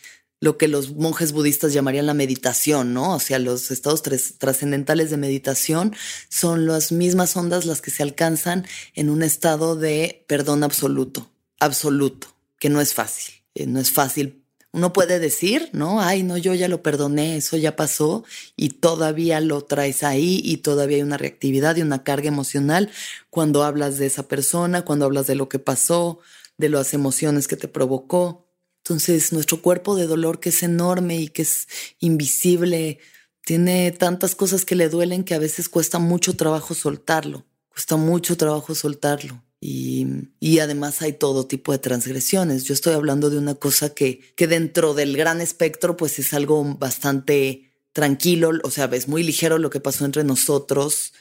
lo 0.41 0.57
que 0.57 0.69
los 0.69 0.95
monjes 0.95 1.33
budistas 1.33 1.73
llamarían 1.73 2.07
la 2.07 2.15
meditación, 2.15 2.95
¿no? 2.95 3.15
O 3.15 3.19
sea, 3.21 3.39
los 3.39 3.71
estados 3.71 4.03
trascendentales 4.39 5.11
de 5.11 5.17
meditación 5.17 5.95
son 6.29 6.67
las 6.67 6.93
mismas 6.93 7.37
ondas 7.37 7.67
las 7.67 7.81
que 7.81 7.91
se 7.91 8.03
alcanzan 8.03 8.67
en 8.95 9.11
un 9.11 9.23
estado 9.23 9.75
de 9.75 10.25
perdón 10.29 10.63
absoluto, 10.63 11.31
absoluto, 11.59 12.29
que 12.59 12.71
no 12.71 12.81
es 12.81 12.95
fácil, 12.95 13.35
eh, 13.55 13.67
no 13.67 13.81
es 13.81 13.91
fácil. 13.91 14.45
Uno 14.71 14.93
puede 14.93 15.19
decir, 15.19 15.71
¿no? 15.73 16.01
Ay, 16.01 16.23
no, 16.23 16.37
yo 16.37 16.55
ya 16.55 16.69
lo 16.69 16.83
perdoné, 16.83 17.37
eso 17.37 17.57
ya 17.57 17.75
pasó 17.75 18.25
y 18.55 18.69
todavía 18.69 19.41
lo 19.41 19.63
traes 19.63 20.03
ahí 20.03 20.43
y 20.45 20.59
todavía 20.59 20.99
hay 20.99 21.03
una 21.03 21.17
reactividad 21.17 21.75
y 21.77 21.83
una 21.83 22.05
carga 22.05 22.29
emocional 22.29 22.91
cuando 23.31 23.65
hablas 23.65 23.97
de 23.97 24.07
esa 24.07 24.29
persona, 24.29 24.85
cuando 24.85 25.07
hablas 25.07 25.27
de 25.27 25.37
lo 25.37 25.49
que 25.49 25.59
pasó, 25.59 26.21
de 26.59 26.69
las 26.69 26.93
emociones 26.93 27.49
que 27.49 27.57
te 27.57 27.69
provocó. 27.69 28.47
Entonces, 28.79 29.33
nuestro 29.33 29.63
cuerpo 29.63 29.97
de 29.97 30.07
dolor, 30.07 30.41
que 30.41 30.51
es 30.51 30.63
enorme 30.63 31.17
y 31.17 31.29
que 31.29 31.43
es 31.43 31.69
invisible, 32.01 32.99
tiene 33.45 33.93
tantas 33.93 34.35
cosas 34.35 34.65
que 34.65 34.75
le 34.75 34.89
duelen 34.89 35.25
que 35.25 35.35
a 35.35 35.39
veces 35.39 35.69
cuesta 35.69 35.99
mucho 35.99 36.37
trabajo 36.37 36.75
soltarlo, 36.75 37.47
cuesta 37.69 37.97
mucho 37.97 38.37
trabajo 38.37 38.75
soltarlo. 38.75 39.43
Y, 39.61 40.07
y, 40.39 40.61
además 40.61 41.03
hay 41.03 41.15
todo 41.15 41.47
tipo 41.47 41.73
de 41.73 41.79
transgresiones. 41.79 42.63
Yo 42.63 42.75
estoy 42.75 42.95
hablando 42.95 43.29
de 43.29 43.39
una 43.39 43.57
cosa 43.57 43.93
que, 43.93 44.21
que 44.37 44.47
dentro 44.47 44.95
del 44.95 45.17
gran 45.17 45.41
espectro 45.41 45.97
pues 45.97 46.19
es 46.21 46.33
algo 46.33 46.63
bastante 46.77 47.73
tranquilo, 47.93 48.53
o 48.63 48.71
sea, 48.71 48.85
es 48.93 49.09
muy 49.09 49.25
ligero 49.25 49.59
lo 49.59 49.71
que 49.71 49.81
pasó 49.81 50.05
entre 50.05 50.23
nosotros 50.23 51.13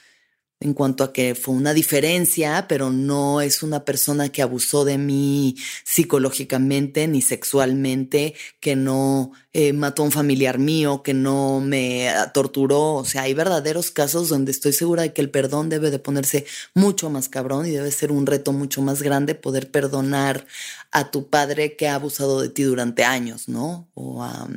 en 0.60 0.74
cuanto 0.74 1.04
a 1.04 1.14
que 1.14 1.36
fue 1.36 1.54
una 1.54 1.74
diferencia, 1.74 2.66
pero 2.68 2.90
no 2.90 3.42
es 3.42 3.62
una 3.62 3.86
persona 3.86 4.30
que 4.30 4.42
abusó 4.42 4.86
de 4.86 4.98
mí 4.98 5.56
psicológicamente 5.84 7.08
ni 7.08 7.22
sexualmente, 7.22 8.34
que 8.60 8.76
no 8.76 9.32
eh, 9.54 9.74
mató 9.74 10.02
a 10.02 10.06
un 10.06 10.12
familiar 10.12 10.58
mío, 10.58 11.04
que 11.04 11.14
no 11.14 11.60
me 11.60 12.12
torturó. 12.34 12.96
O 12.96 13.06
sea, 13.06 13.24
hay 13.24 13.36
verdaderos 13.36 13.92
casos 13.92 14.30
donde 14.30 14.52
estoy 14.52 14.74
segura 14.74 15.04
de 15.04 15.14
que 15.14 15.22
el 15.22 15.30
perdón 15.30 15.70
debe 15.70 15.92
de 15.92 16.00
ponerse 16.00 16.46
mucho 16.74 17.12
más 17.12 17.30
cabrón 17.30 17.68
y 17.68 17.72
debe 17.72 17.92
ser 17.92 18.12
un 18.12 18.26
reto 18.26 18.52
mucho 18.52 18.82
más 18.82 19.04
grande 19.04 19.36
poder 19.36 19.70
perdonar 19.70 20.48
a 20.92 21.12
tu 21.12 21.30
padre 21.30 21.76
que 21.76 21.88
ha 21.88 21.96
abusado 21.96 22.42
de 22.42 22.50
ti 22.50 22.64
durante 22.64 23.04
años, 23.04 23.48
¿no? 23.48 23.90
O 23.94 24.24
a, 24.24 24.48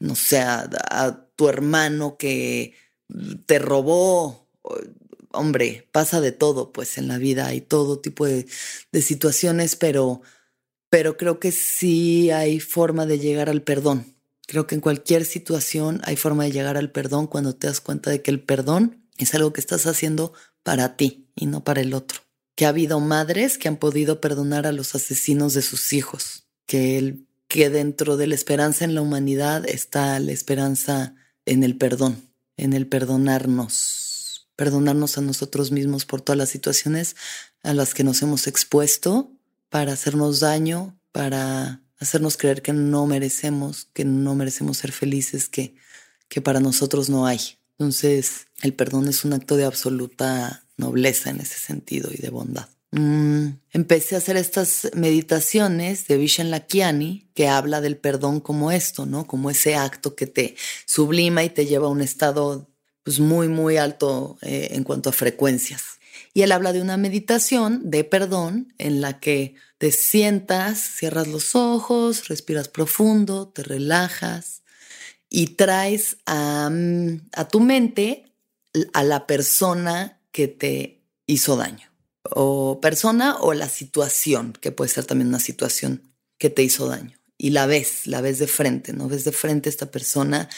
no 0.00 0.14
sé, 0.16 0.40
a 0.40 1.28
tu 1.36 1.48
hermano 1.48 2.16
que 2.16 2.74
te 3.46 3.58
robó 3.58 4.44
hombre, 5.34 5.88
pasa 5.92 6.20
de 6.20 6.32
todo, 6.32 6.72
pues 6.72 6.98
en 6.98 7.08
la 7.08 7.18
vida 7.18 7.46
hay 7.46 7.60
todo 7.60 7.98
tipo 7.98 8.26
de, 8.26 8.46
situaciones, 9.00 9.76
pero, 9.76 10.22
pero 10.88 11.16
creo 11.16 11.38
que 11.38 11.52
sí 11.52 12.30
hay 12.30 12.60
forma 12.60 13.06
de 13.06 13.18
llegar 13.18 13.48
al 13.48 13.62
perdón. 13.62 14.14
Creo 14.46 14.66
que 14.66 14.74
en 14.74 14.80
cualquier 14.80 15.24
situación 15.24 16.00
hay 16.04 16.16
forma 16.16 16.44
de 16.44 16.52
llegar 16.52 16.76
al 16.76 16.90
perdón 16.90 17.26
cuando 17.26 17.54
te 17.54 17.66
das 17.66 17.80
cuenta 17.80 18.10
de 18.10 18.22
que 18.22 18.30
el 18.30 18.40
perdón 18.40 19.04
es 19.18 19.34
algo 19.34 19.52
que 19.52 19.60
estás 19.60 19.86
haciendo 19.86 20.32
para 20.62 20.96
ti 20.96 21.28
y 21.34 21.46
no 21.46 21.64
para 21.64 21.80
el 21.80 21.94
otro. 21.94 22.20
Que 22.54 22.66
ha 22.66 22.68
habido 22.68 23.00
madres 23.00 23.58
que 23.58 23.68
han 23.68 23.76
podido 23.76 24.20
perdonar 24.20 24.66
a 24.66 24.72
los 24.72 24.94
asesinos 24.94 25.54
de 25.54 25.62
sus 25.62 25.92
hijos, 25.92 26.46
que, 26.66 26.98
el, 26.98 27.26
que 27.48 27.70
dentro 27.70 28.16
de 28.16 28.26
la 28.26 28.34
esperanza 28.34 28.84
en 28.84 28.94
la 28.94 29.02
humanidad 29.02 29.68
está 29.68 30.18
la 30.20 30.32
esperanza 30.32 31.14
en 31.46 31.64
el 31.64 31.76
perdón, 31.76 32.30
en 32.56 32.74
el 32.74 32.86
perdonarnos 32.86 34.03
perdonarnos 34.56 35.18
a 35.18 35.20
nosotros 35.20 35.70
mismos 35.70 36.04
por 36.04 36.20
todas 36.20 36.38
las 36.38 36.50
situaciones 36.50 37.16
a 37.62 37.74
las 37.74 37.94
que 37.94 38.04
nos 38.04 38.22
hemos 38.22 38.46
expuesto 38.46 39.30
para 39.68 39.92
hacernos 39.92 40.40
daño, 40.40 40.98
para 41.12 41.82
hacernos 41.98 42.36
creer 42.36 42.62
que 42.62 42.72
no 42.72 43.06
merecemos, 43.06 43.88
que 43.92 44.04
no 44.04 44.34
merecemos 44.34 44.78
ser 44.78 44.92
felices, 44.92 45.48
que, 45.48 45.74
que 46.28 46.40
para 46.40 46.60
nosotros 46.60 47.08
no 47.08 47.26
hay. 47.26 47.40
Entonces, 47.78 48.46
el 48.62 48.74
perdón 48.74 49.08
es 49.08 49.24
un 49.24 49.32
acto 49.32 49.56
de 49.56 49.64
absoluta 49.64 50.64
nobleza 50.76 51.30
en 51.30 51.40
ese 51.40 51.58
sentido 51.58 52.10
y 52.12 52.20
de 52.20 52.30
bondad. 52.30 52.68
Mm, 52.92 53.58
empecé 53.72 54.14
a 54.14 54.18
hacer 54.18 54.36
estas 54.36 54.90
meditaciones 54.94 56.06
de 56.06 56.16
Vishen 56.16 56.52
Lakiani 56.52 57.28
que 57.34 57.48
habla 57.48 57.80
del 57.80 57.96
perdón 57.96 58.38
como 58.38 58.70
esto, 58.70 59.04
¿no? 59.04 59.26
Como 59.26 59.50
ese 59.50 59.74
acto 59.74 60.14
que 60.14 60.28
te 60.28 60.54
sublima 60.86 61.42
y 61.42 61.50
te 61.50 61.66
lleva 61.66 61.88
a 61.88 61.90
un 61.90 62.00
estado 62.00 62.68
pues 63.04 63.20
muy, 63.20 63.48
muy 63.48 63.76
alto 63.76 64.38
eh, 64.42 64.68
en 64.72 64.82
cuanto 64.82 65.10
a 65.10 65.12
frecuencias. 65.12 66.00
Y 66.32 66.42
él 66.42 66.52
habla 66.52 66.72
de 66.72 66.80
una 66.80 66.96
meditación 66.96 67.90
de 67.90 68.02
perdón 68.02 68.74
en 68.78 69.00
la 69.00 69.20
que 69.20 69.54
te 69.78 69.92
sientas, 69.92 70.78
cierras 70.78 71.28
los 71.28 71.54
ojos, 71.54 72.28
respiras 72.28 72.68
profundo, 72.68 73.48
te 73.48 73.62
relajas 73.62 74.62
y 75.28 75.48
traes 75.48 76.16
a, 76.26 76.70
mm, 76.70 77.28
a 77.32 77.48
tu 77.48 77.60
mente 77.60 78.24
a 78.92 79.04
la 79.04 79.26
persona 79.26 80.20
que 80.32 80.48
te 80.48 81.02
hizo 81.26 81.56
daño. 81.56 81.88
O 82.30 82.80
persona 82.80 83.36
o 83.38 83.52
la 83.52 83.68
situación, 83.68 84.54
que 84.60 84.72
puede 84.72 84.90
ser 84.90 85.04
también 85.04 85.28
una 85.28 85.40
situación 85.40 86.02
que 86.38 86.50
te 86.50 86.62
hizo 86.62 86.88
daño 86.88 87.23
y 87.44 87.50
la 87.50 87.66
ves, 87.66 88.06
la 88.06 88.22
ves 88.22 88.38
de 88.38 88.46
frente, 88.46 88.94
¿no? 88.94 89.06
Ves 89.06 89.24
de 89.24 89.30
frente 89.30 89.68
a 89.68 89.70
esta 89.70 89.90
persona 89.90 90.48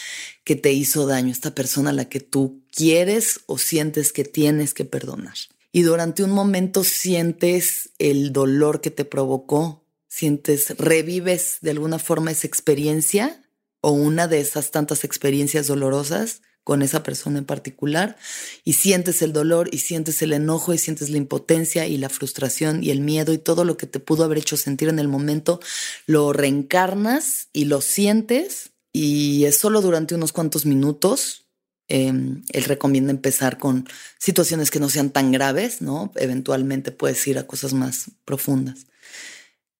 que 0.44 0.54
te 0.54 0.72
hizo 0.72 1.04
daño, 1.04 1.32
esta 1.32 1.52
persona 1.52 1.90
a 1.90 1.92
la 1.92 2.08
que 2.08 2.20
tú 2.20 2.62
quieres 2.70 3.40
o 3.46 3.58
sientes 3.58 4.12
que 4.12 4.22
tienes 4.22 4.72
que 4.72 4.84
perdonar. 4.84 5.34
Y 5.72 5.82
durante 5.82 6.22
un 6.22 6.30
momento 6.30 6.84
sientes 6.84 7.90
el 7.98 8.32
dolor 8.32 8.80
que 8.80 8.92
te 8.92 9.04
provocó, 9.04 9.84
sientes, 10.06 10.78
revives 10.78 11.58
de 11.60 11.72
alguna 11.72 11.98
forma 11.98 12.30
esa 12.30 12.46
experiencia 12.46 13.42
o 13.80 13.90
una 13.90 14.28
de 14.28 14.38
esas 14.38 14.70
tantas 14.70 15.02
experiencias 15.02 15.66
dolorosas 15.66 16.40
con 16.66 16.82
esa 16.82 17.04
persona 17.04 17.38
en 17.38 17.44
particular 17.44 18.16
y 18.64 18.72
sientes 18.72 19.22
el 19.22 19.32
dolor 19.32 19.68
y 19.70 19.78
sientes 19.78 20.20
el 20.20 20.32
enojo 20.32 20.74
y 20.74 20.78
sientes 20.78 21.10
la 21.10 21.16
impotencia 21.16 21.86
y 21.86 21.96
la 21.96 22.08
frustración 22.08 22.82
y 22.82 22.90
el 22.90 23.02
miedo 23.02 23.32
y 23.32 23.38
todo 23.38 23.62
lo 23.64 23.76
que 23.76 23.86
te 23.86 24.00
pudo 24.00 24.24
haber 24.24 24.38
hecho 24.38 24.56
sentir 24.56 24.88
en 24.88 24.98
el 24.98 25.06
momento, 25.06 25.60
lo 26.06 26.32
reencarnas 26.32 27.50
y 27.52 27.66
lo 27.66 27.80
sientes 27.80 28.72
y 28.92 29.44
es 29.44 29.58
solo 29.58 29.80
durante 29.80 30.16
unos 30.16 30.32
cuantos 30.32 30.66
minutos. 30.66 31.46
Em, 31.86 32.42
él 32.50 32.64
recomienda 32.64 33.12
empezar 33.12 33.58
con 33.58 33.88
situaciones 34.18 34.72
que 34.72 34.80
no 34.80 34.88
sean 34.88 35.10
tan 35.10 35.30
graves, 35.30 35.82
¿no? 35.82 36.10
Eventualmente 36.16 36.90
puedes 36.90 37.24
ir 37.28 37.38
a 37.38 37.46
cosas 37.46 37.74
más 37.74 38.10
profundas. 38.24 38.86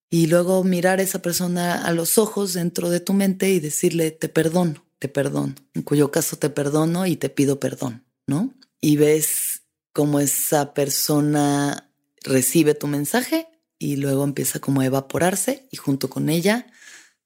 Y 0.09 0.29
luego 0.29 0.63
mirar 0.63 1.01
a 1.01 1.03
esa 1.03 1.21
persona 1.21 1.85
a 1.85 1.91
los 1.91 2.17
ojos 2.17 2.53
dentro 2.53 2.91
de 2.91 3.01
tu 3.01 3.13
mente 3.13 3.51
y 3.51 3.59
decirle, 3.59 4.13
te 4.13 4.29
perdono 4.29 4.86
te 4.99 5.09
perdono, 5.09 5.55
en 5.75 5.83
cuyo 5.83 6.11
caso 6.11 6.37
te 6.37 6.51
perdono 6.51 7.07
y 7.07 7.17
te 7.17 7.29
pido 7.29 7.61
perdón, 7.61 8.05
¿no? 8.27 8.55
Y 8.81 8.97
ves 8.97 9.63
cómo 9.93 10.21
esa 10.21 10.75
persona 10.75 11.91
recibe 12.23 12.75
tu 12.75 12.87
mensaje 12.87 13.49
y 13.79 13.97
luego 13.97 14.25
empieza 14.25 14.59
como 14.59 14.81
a 14.81 14.87
evaporarse 14.87 15.67
y 15.71 15.77
junto 15.77 16.09
con 16.09 16.29
ella 16.29 16.67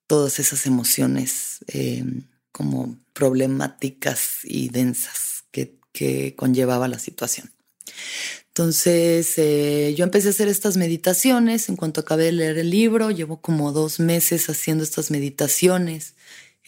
todas 0.06 0.38
esas 0.38 0.66
emociones 0.66 1.64
em, 1.68 2.26
como 2.52 2.98
problemáticas 3.12 4.38
y 4.44 4.68
densas 4.68 5.44
que, 5.52 5.78
que 5.92 6.34
conllevaba 6.36 6.88
la 6.88 6.98
situación. 6.98 7.52
Entonces, 8.48 9.38
eh, 9.38 9.94
yo 9.96 10.04
empecé 10.04 10.28
a 10.28 10.30
hacer 10.30 10.48
estas 10.48 10.76
meditaciones 10.76 11.68
en 11.68 11.76
cuanto 11.76 12.00
acabé 12.00 12.24
de 12.24 12.32
leer 12.32 12.58
el 12.58 12.70
libro, 12.70 13.10
llevo 13.10 13.40
como 13.40 13.72
dos 13.72 14.00
meses 14.00 14.50
haciendo 14.50 14.82
estas 14.82 15.10
meditaciones 15.10 16.14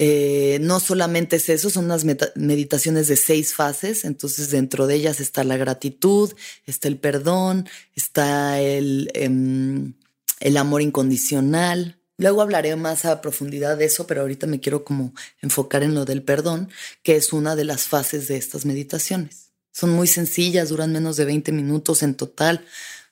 eh, 0.05 0.59
no 0.61 0.81
solamente 0.81 1.37
es 1.37 1.49
eso, 1.49 1.71
son 1.71 1.85
unas 1.85 2.05
meditaciones 2.35 3.07
de 3.07 3.15
seis 3.15 3.55
fases, 3.55 4.05
entonces 4.05 4.51
dentro 4.51 4.88
de 4.88 4.97
ellas 4.97 5.21
está 5.21 5.45
la 5.45 5.57
gratitud, 5.57 6.35
está 6.67 6.88
el 6.88 6.99
perdón, 6.99 7.69
está 7.95 8.61
el, 8.61 9.12
em, 9.15 9.95
el 10.41 10.57
amor 10.57 10.83
incondicional. 10.83 12.01
Luego 12.19 12.43
hablaré 12.43 12.75
más 12.75 13.05
a 13.05 13.21
profundidad 13.21 13.77
de 13.77 13.85
eso, 13.85 14.09
pero 14.09 14.23
ahorita 14.23 14.49
me 14.49 14.59
quiero 14.59 14.83
como 14.83 15.15
enfocar 15.41 15.85
en 15.85 15.95
lo 15.95 16.05
del 16.05 16.25
perdón, 16.25 16.69
que 17.05 17.15
es 17.15 17.33
una 17.33 17.55
de 17.55 17.65
las 17.65 17.83
fases 17.83 18.27
de 18.27 18.38
estas 18.38 18.67
meditaciones. 18.67 19.53
Son 19.71 19.91
muy 19.91 20.09
sencillas, 20.09 20.71
duran 20.71 20.91
menos 20.91 21.17
de 21.17 21.27
20 21.27 21.53
minutos 21.53 22.03
en 22.03 22.17
total. 22.17 22.67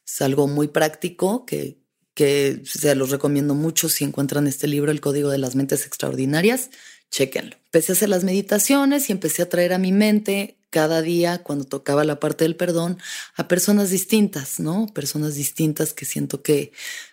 Es 0.05 0.21
algo 0.23 0.49
muy 0.49 0.67
práctico 0.67 1.47
que, 1.47 1.80
que 2.21 2.61
se 2.67 2.95
los 2.97 3.09
recomiendo 3.09 3.55
mucho 3.55 3.89
si 3.89 4.05
encuentran 4.05 4.47
este 4.47 4.67
libro, 4.67 4.93
El 4.93 5.01
Código 5.01 5.31
de 5.31 5.39
las 5.39 5.55
Mentes 5.55 5.87
Extraordinarias, 5.87 6.69
chequenlo. 7.11 7.57
Empecé 7.65 7.93
a 7.93 7.95
hacer 7.95 8.11
las 8.11 8.25
meditaciones 8.25 9.09
y 9.09 9.13
empecé 9.13 9.41
a 9.41 9.49
traer 9.49 9.73
a 9.73 9.79
mi 9.79 9.91
mente 9.91 10.59
cada 10.69 11.01
día, 11.01 11.43
cuando 11.43 11.65
tocaba 11.65 12.05
la 12.05 12.21
parte 12.21 12.45
del 12.45 12.57
perdón, 12.57 12.99
a 13.37 13.49
personas 13.49 13.89
distintas, 13.89 14.61
¿no? 14.61 14.87
Personas 14.93 15.35
distintas 15.35 15.95
que 15.95 16.05
siento 16.05 16.43
que 16.43 16.73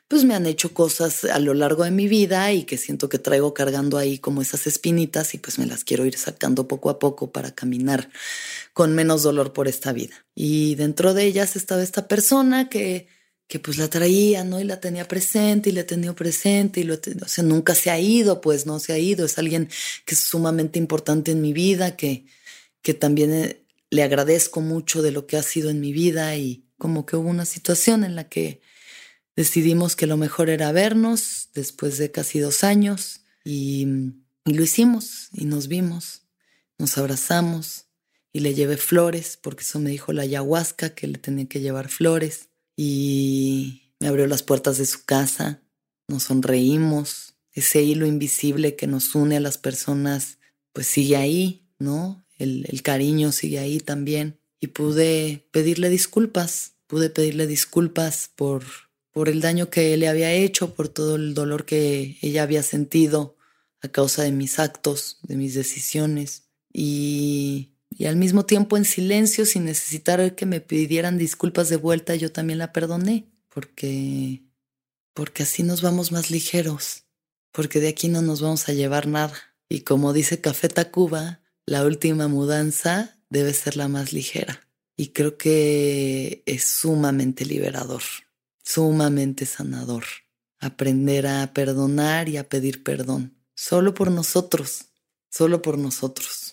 pues 0.10 0.26
me 0.26 0.36
han 0.36 0.46
hecho 0.46 0.74
cosas 0.74 1.24
a 1.24 1.40
lo 1.40 1.54
largo 1.54 1.86
de 1.86 1.92
mi 1.92 2.10
vida 2.10 2.52
y 2.52 2.64
que 2.64 2.76
siento 2.78 3.08
que 3.08 3.18
traigo 3.18 3.54
cargando 3.54 3.98
ahí 3.98 4.20
como 4.20 4.42
esas 4.42 4.68
espinitas 4.68 5.34
y 5.36 5.38
pues 5.38 5.58
me 5.58 5.68
las 5.68 5.86
quiero 5.86 6.06
ir 6.06 6.18
sacando 6.18 6.68
poco 6.68 6.90
a 6.90 7.00
poco 7.00 7.32
para 7.32 7.56
caminar 7.56 8.10
con 8.74 8.94
menos 8.94 9.24
dolor 9.24 9.54
por 9.54 9.70
esta 9.70 9.94
vida. 9.94 10.26
Y 10.36 10.76
dentro 10.76 11.14
de 11.14 11.24
ellas 11.24 11.56
estaba 11.56 11.82
esta 11.82 12.10
persona 12.10 12.68
que 12.68 13.08
que 13.48 13.60
pues 13.60 13.78
la 13.78 13.90
traía, 13.90 14.44
¿no? 14.44 14.60
Y 14.60 14.66
la 14.66 14.80
tenía 14.80 15.08
presente 15.08 15.70
y 15.70 15.74
la 15.74 15.86
tenido 15.86 16.16
presente 16.16 16.82
y 16.82 16.84
lo, 16.84 16.96
o 16.96 17.28
sea, 17.28 17.44
nunca 17.44 17.76
se 17.76 17.90
ha 17.90 18.00
ido, 18.00 18.42
pues 18.42 18.66
no 18.66 18.80
se 18.80 18.94
ha 18.94 19.00
ido. 19.00 19.26
Es 19.26 19.38
alguien 19.38 19.70
que 20.06 20.16
es 20.16 20.20
sumamente 20.20 20.80
importante 20.80 21.32
en 21.32 21.42
mi 21.42 21.54
vida, 21.54 21.96
que, 21.96 22.26
que 22.82 22.94
también 22.94 23.34
eh, 23.34 23.64
le 23.90 24.04
agradezco 24.04 24.60
mucho 24.62 25.02
de 25.02 25.12
lo 25.12 25.28
que 25.28 25.38
ha 25.38 25.44
sido 25.44 25.70
en 25.70 25.80
mi 25.80 25.94
vida 25.94 26.36
y 26.36 26.66
como 26.78 27.06
que 27.06 27.16
hubo 27.16 27.30
una 27.30 27.46
situación 27.46 28.04
en 28.04 28.16
la 28.16 28.28
que 28.28 28.62
decidimos 29.36 29.96
que 29.96 30.08
lo 30.08 30.18
mejor 30.18 30.50
era 30.50 30.72
vernos 30.72 31.50
después 31.54 31.98
de 31.98 32.12
casi 32.12 32.40
dos 32.40 32.64
años 32.64 33.22
y, 33.46 33.88
y 34.46 34.54
lo 34.54 34.64
hicimos 34.64 35.30
y 35.32 35.46
nos 35.46 35.68
vimos, 35.68 36.24
nos 36.78 36.98
abrazamos 36.98 37.86
y 38.34 38.42
le 38.42 38.54
llevé 38.54 38.78
flores 38.78 39.38
porque 39.42 39.64
eso 39.64 39.80
me 39.80 39.90
dijo 39.92 40.12
la 40.12 40.24
ayahuasca 40.24 40.94
que 40.94 41.08
le 41.08 41.18
tenía 41.18 41.48
que 41.48 41.62
llevar 41.62 41.88
flores 41.88 42.50
y 42.78 43.92
me 44.00 44.08
abrió 44.08 44.26
las 44.28 44.44
puertas 44.44 44.78
de 44.78 44.86
su 44.86 45.04
casa, 45.04 45.62
nos 46.08 46.24
sonreímos, 46.24 47.34
ese 47.52 47.84
hilo 47.84 48.06
invisible 48.06 48.78
que 48.78 48.88
nos 48.88 49.16
une 49.16 49.36
a 49.36 49.42
las 49.42 49.58
personas, 49.58 50.38
pues 50.72 50.88
sigue 50.88 51.18
ahí, 51.18 51.68
¿no? 51.80 52.24
el, 52.38 52.82
cariño 52.84 53.32
sigue 53.32 53.60
ahí 53.60 53.80
también. 53.80 54.40
Y 54.60 54.68
pude 54.68 55.48
pedirle 55.52 55.90
disculpas, 55.90 56.74
pude 56.88 57.10
pedirle 57.10 57.48
disculpas 57.48 58.30
por, 58.36 58.64
por 59.12 59.30
el 59.30 59.42
daño 59.42 59.70
que 59.70 59.96
le 59.98 60.08
había 60.08 60.32
hecho, 60.34 60.74
por 60.74 60.90
todo 60.90 61.16
el 61.16 61.34
dolor 61.34 61.66
que 61.66 62.18
ella 62.22 62.44
había 62.44 62.64
sentido 62.64 63.36
a 63.82 63.90
causa 63.90 64.24
de 64.24 64.32
mis 64.32 64.60
actos, 64.60 65.20
de 65.24 65.36
mis 65.36 65.54
decisiones. 65.54 66.50
Y, 66.74 67.77
y 67.90 68.06
al 68.06 68.16
mismo 68.16 68.46
tiempo 68.46 68.78
en 68.78 68.86
silencio, 68.86 69.46
sin 69.46 69.66
necesitar 69.66 70.36
que 70.36 70.46
me 70.46 70.62
pidieran 70.62 71.18
disculpas 71.18 71.70
de 71.70 71.78
vuelta, 71.78 72.16
yo 72.16 72.32
también 72.32 72.60
la 72.60 72.74
perdoné, 72.74 73.32
porque, 73.50 74.44
porque 75.14 75.44
así 75.44 75.64
nos 75.64 75.82
vamos 75.82 76.12
más 76.12 76.30
ligeros, 76.30 77.06
porque 77.52 77.80
de 77.80 77.90
aquí 77.90 78.08
no 78.08 78.22
nos 78.22 78.42
vamos 78.42 78.70
a 78.70 78.74
llevar 78.74 79.08
nada. 79.08 79.36
Y 79.70 79.82
como 79.82 80.14
dice 80.14 80.42
Café 80.42 80.70
Tacuba, 80.70 81.42
la 81.66 81.86
última 81.86 82.28
mudanza 82.28 83.20
debe 83.30 83.54
ser 83.54 83.76
la 83.76 83.88
más 83.88 84.14
ligera. 84.14 84.68
Y 84.96 85.10
creo 85.10 85.38
que 85.38 86.44
es 86.46 86.64
sumamente 86.64 87.46
liberador, 87.46 88.02
sumamente 88.64 89.46
sanador. 89.46 90.06
Aprender 90.60 91.28
a 91.28 91.54
perdonar 91.54 92.30
y 92.30 92.38
a 92.38 92.50
pedir 92.50 92.84
perdón. 92.84 93.38
Solo 93.54 93.94
por 93.94 94.10
nosotros, 94.10 94.86
solo 95.30 95.62
por 95.62 95.78
nosotros. 95.78 96.47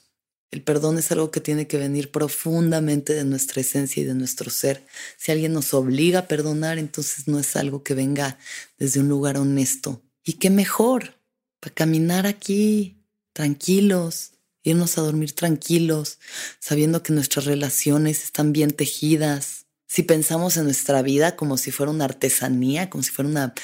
El 0.54 0.62
perdón 0.62 0.98
es 0.98 1.10
algo 1.10 1.32
que 1.32 1.40
tiene 1.40 1.66
que 1.66 1.78
venir 1.78 2.12
profundamente 2.12 3.12
de 3.12 3.24
nuestra 3.24 3.60
esencia 3.60 4.00
y 4.00 4.06
de 4.06 4.14
nuestro 4.14 4.52
ser. 4.52 4.86
Si 5.16 5.32
alguien 5.32 5.52
nos 5.52 5.74
obliga 5.74 6.20
a 6.20 6.28
perdonar, 6.28 6.78
entonces 6.78 7.26
no 7.26 7.40
es 7.40 7.56
algo 7.56 7.82
que 7.82 7.94
venga 7.94 8.38
desde 8.78 9.00
un 9.00 9.08
lugar 9.08 9.36
honesto. 9.36 10.00
Y 10.22 10.34
qué 10.34 10.50
mejor, 10.50 11.18
para 11.58 11.74
caminar 11.74 12.28
aquí 12.28 13.02
tranquilos, 13.32 14.34
irnos 14.62 14.96
a 14.96 15.00
dormir 15.00 15.32
tranquilos, 15.32 16.20
sabiendo 16.60 17.02
que 17.02 17.12
nuestras 17.12 17.46
relaciones 17.46 18.22
están 18.22 18.52
bien 18.52 18.70
tejidas. 18.70 19.66
Si 19.88 20.04
pensamos 20.04 20.56
en 20.56 20.66
nuestra 20.66 21.02
vida 21.02 21.34
como 21.34 21.56
si 21.56 21.72
fuera 21.72 21.90
una 21.90 22.04
artesanía, 22.04 22.90
como 22.90 23.02
si 23.02 23.10
fuera 23.10 23.28
una 23.28 23.54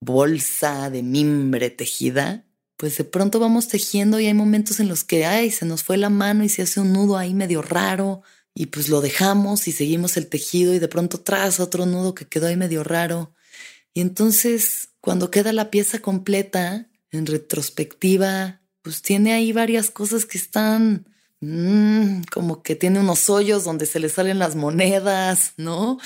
bolsa 0.00 0.88
de 0.88 1.02
mimbre 1.02 1.68
tejida, 1.68 2.47
pues 2.78 2.96
de 2.96 3.04
pronto 3.04 3.40
vamos 3.40 3.68
tejiendo 3.68 4.20
y 4.20 4.26
hay 4.26 4.34
momentos 4.34 4.78
en 4.80 4.88
los 4.88 5.02
que, 5.04 5.26
ay, 5.26 5.50
se 5.50 5.66
nos 5.66 5.82
fue 5.82 5.96
la 5.98 6.10
mano 6.10 6.44
y 6.44 6.48
se 6.48 6.62
hace 6.62 6.80
un 6.80 6.92
nudo 6.92 7.18
ahí 7.18 7.34
medio 7.34 7.60
raro 7.60 8.22
y 8.54 8.66
pues 8.66 8.88
lo 8.88 9.00
dejamos 9.00 9.66
y 9.68 9.72
seguimos 9.72 10.16
el 10.16 10.28
tejido 10.28 10.72
y 10.72 10.78
de 10.78 10.88
pronto 10.88 11.20
tras 11.20 11.58
otro 11.58 11.86
nudo 11.86 12.14
que 12.14 12.26
quedó 12.26 12.46
ahí 12.46 12.56
medio 12.56 12.84
raro. 12.84 13.34
Y 13.92 14.00
entonces, 14.00 14.90
cuando 15.00 15.30
queda 15.30 15.52
la 15.52 15.70
pieza 15.70 15.98
completa, 15.98 16.88
en 17.10 17.26
retrospectiva, 17.26 18.60
pues 18.82 19.02
tiene 19.02 19.32
ahí 19.32 19.52
varias 19.52 19.90
cosas 19.90 20.24
que 20.24 20.38
están 20.38 21.06
mm, 21.40 22.22
como 22.32 22.62
que 22.62 22.76
tiene 22.76 23.00
unos 23.00 23.28
hoyos 23.28 23.64
donde 23.64 23.86
se 23.86 23.98
le 23.98 24.08
salen 24.08 24.38
las 24.38 24.54
monedas, 24.54 25.54
¿no? 25.56 25.98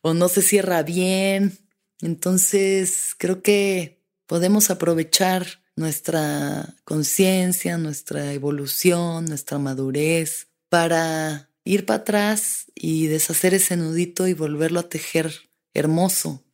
O 0.00 0.14
no 0.14 0.28
se 0.28 0.42
cierra 0.42 0.82
bien. 0.82 1.58
Entonces, 2.00 3.14
creo 3.18 3.42
que 3.42 4.02
podemos 4.26 4.70
aprovechar 4.70 5.62
nuestra 5.78 6.74
conciencia, 6.82 7.78
nuestra 7.78 8.32
evolución, 8.32 9.26
nuestra 9.26 9.58
madurez 9.58 10.48
para 10.68 11.52
ir 11.64 11.86
para 11.86 12.00
atrás 12.00 12.66
y 12.74 13.06
deshacer 13.06 13.54
ese 13.54 13.76
nudito 13.76 14.26
y 14.26 14.34
volverlo 14.34 14.80
a 14.80 14.88
tejer 14.88 15.32
hermoso 15.74 16.44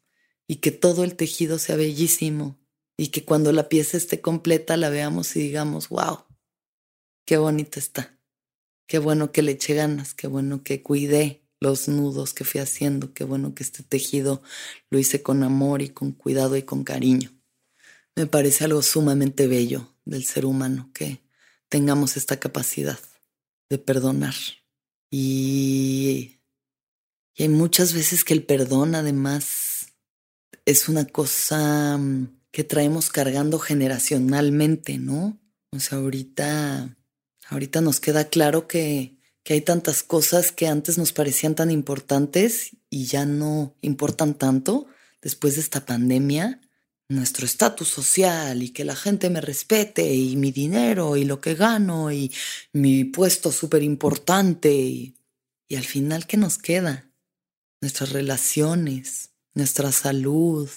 y 0.47 0.57
que 0.57 0.73
todo 0.73 1.05
el 1.05 1.17
tejido 1.17 1.59
sea 1.59 1.77
bellísimo 1.77 2.59
y 2.99 3.09
que 3.09 3.25
cuando 3.25 3.51
la 3.53 3.71
pieza 3.71 3.97
esté 3.97 4.21
completa 4.21 4.77
la 4.77 4.91
veamos 4.91 5.35
y 5.37 5.41
digamos, 5.41 5.89
wow, 5.89 6.25
qué 7.25 7.39
bonita 7.39 7.81
está, 7.81 8.19
qué 8.87 8.99
bueno 8.99 9.33
que 9.33 9.41
le 9.41 9.53
eché 9.53 9.73
ganas, 9.73 10.13
qué 10.13 10.27
bueno 10.27 10.63
que 10.63 10.83
cuidé 10.83 11.47
los 11.61 11.89
nudos 11.89 12.35
que 12.35 12.45
fui 12.45 12.61
haciendo, 12.61 13.15
qué 13.15 13.25
bueno 13.25 13.55
que 13.55 13.63
este 13.63 13.83
tejido 13.83 14.43
lo 14.91 14.99
hice 14.99 15.23
con 15.23 15.43
amor 15.45 15.81
y 15.81 15.89
con 15.89 16.13
cuidado 16.13 16.59
y 16.59 16.63
con 16.63 16.85
cariño. 16.85 17.31
Me 18.16 18.27
parece 18.27 18.64
algo 18.64 18.83
sumamente 18.83 19.46
bello 19.46 19.94
del 20.05 20.24
ser 20.24 20.46
humano 20.46 20.90
que 20.94 21.22
tengamos 21.68 22.16
esta 22.16 22.38
capacidad 22.38 22.98
de 23.68 23.79
perdonar. 23.79 24.35
Y, 25.11 26.40
y 27.35 27.42
hay 27.42 27.48
muchas 27.48 27.92
veces 27.92 28.24
que 28.24 28.35
el 28.35 28.44
perdón 28.44 28.94
además 28.94 29.94
es 30.64 30.88
una 30.88 31.05
cosa 31.05 31.98
mm, 31.98 32.40
que 32.50 32.64
traemos 32.64 33.11
cargando 33.11 33.59
generacionalmente, 33.59 34.98
¿no? 34.98 35.40
O 35.70 35.81
sea, 35.81 35.98
ahorita, 35.98 36.96
ahorita 37.48 37.81
nos 37.81 37.98
queda 37.98 38.29
claro 38.29 38.68
que, 38.68 39.18
que 39.42 39.55
hay 39.55 39.61
tantas 39.61 40.03
cosas 40.03 40.53
que 40.53 40.68
antes 40.68 40.96
nos 40.96 41.12
parecían 41.12 41.55
tan 41.55 41.70
importantes 41.70 42.70
y 42.88 43.07
ya 43.07 43.27
no 43.27 43.77
importan 43.83 44.35
tanto 44.35 44.87
después 45.20 45.57
de 45.57 45.62
esta 45.62 45.85
pandemia. 45.85 46.61
Nuestro 47.09 47.45
estatus 47.45 47.88
social 47.88 48.62
y 48.62 48.71
que 48.71 48.85
la 48.85 48.97
gente 48.97 49.29
me 49.29 49.43
respete 49.43 50.14
y 50.14 50.37
mi 50.37 50.53
dinero 50.53 51.17
y 51.17 51.25
lo 51.25 51.40
que 51.40 51.55
gano 51.55 52.11
y 52.11 52.33
mi 52.73 53.05
puesto 53.05 53.53
súper 53.53 53.83
importante 53.83 54.73
y, 54.73 55.14
y 55.69 55.77
al 55.77 55.85
final, 55.85 56.27
¿qué 56.27 56.38
nos 56.38 56.57
queda? 56.57 57.11
Nuestras 57.83 58.12
relaciones, 58.12 59.33
nuestra 59.53 59.93
salud, 59.93 60.71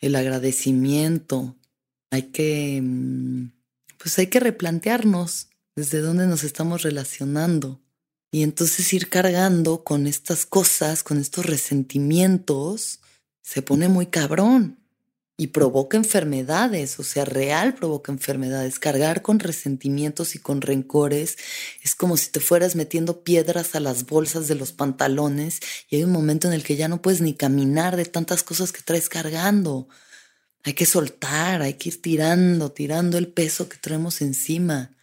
el 0.00 0.16
agradecimiento. 0.16 1.56
Hay 2.10 2.24
que, 2.32 2.80
mm, 2.82 3.52
pues 3.98 4.18
hay 4.18 4.26
que 4.26 4.40
replantearnos 4.40 5.50
desde 5.76 6.00
dónde 6.00 6.26
nos 6.26 6.42
estamos 6.42 6.82
relacionando 6.82 7.80
y 8.32 8.42
entonces 8.42 8.92
ir 8.92 9.08
cargando 9.08 9.84
con 9.84 10.06
estas 10.06 10.46
cosas, 10.46 11.02
con 11.02 11.18
estos 11.18 11.46
resentimientos, 11.46 13.00
se 13.42 13.62
pone 13.62 13.88
muy 13.88 14.06
cabrón 14.06 14.79
y 15.40 15.46
provoca 15.46 15.96
enfermedades, 15.96 17.00
o 17.00 17.02
sea, 17.02 17.24
real 17.24 17.74
provoca 17.74 18.12
enfermedades. 18.12 18.78
Cargar 18.78 19.22
con 19.22 19.38
resentimientos 19.38 20.34
y 20.34 20.38
con 20.38 20.60
rencores 20.60 21.38
es 21.82 21.94
como 21.94 22.18
si 22.18 22.30
te 22.30 22.40
fueras 22.40 22.76
metiendo 22.76 23.24
piedras 23.24 23.74
a 23.74 23.80
las 23.80 24.04
bolsas 24.04 24.48
de 24.48 24.54
los 24.54 24.72
pantalones 24.72 25.60
y 25.88 25.96
hay 25.96 26.04
un 26.04 26.12
momento 26.12 26.46
en 26.46 26.52
el 26.52 26.62
que 26.62 26.76
ya 26.76 26.88
no 26.88 27.00
puedes 27.00 27.22
ni 27.22 27.32
caminar 27.32 27.96
de 27.96 28.04
tantas 28.04 28.42
cosas 28.42 28.70
que 28.70 28.82
traes 28.82 29.08
cargando. 29.08 29.88
Hay 30.62 30.74
que 30.74 30.84
soltar, 30.84 31.62
hay 31.62 31.72
que 31.72 31.88
ir 31.88 32.02
tirando, 32.02 32.70
tirando 32.70 33.16
el 33.16 33.28
peso 33.28 33.66
que 33.66 33.78
traemos 33.78 34.20
encima. 34.20 34.94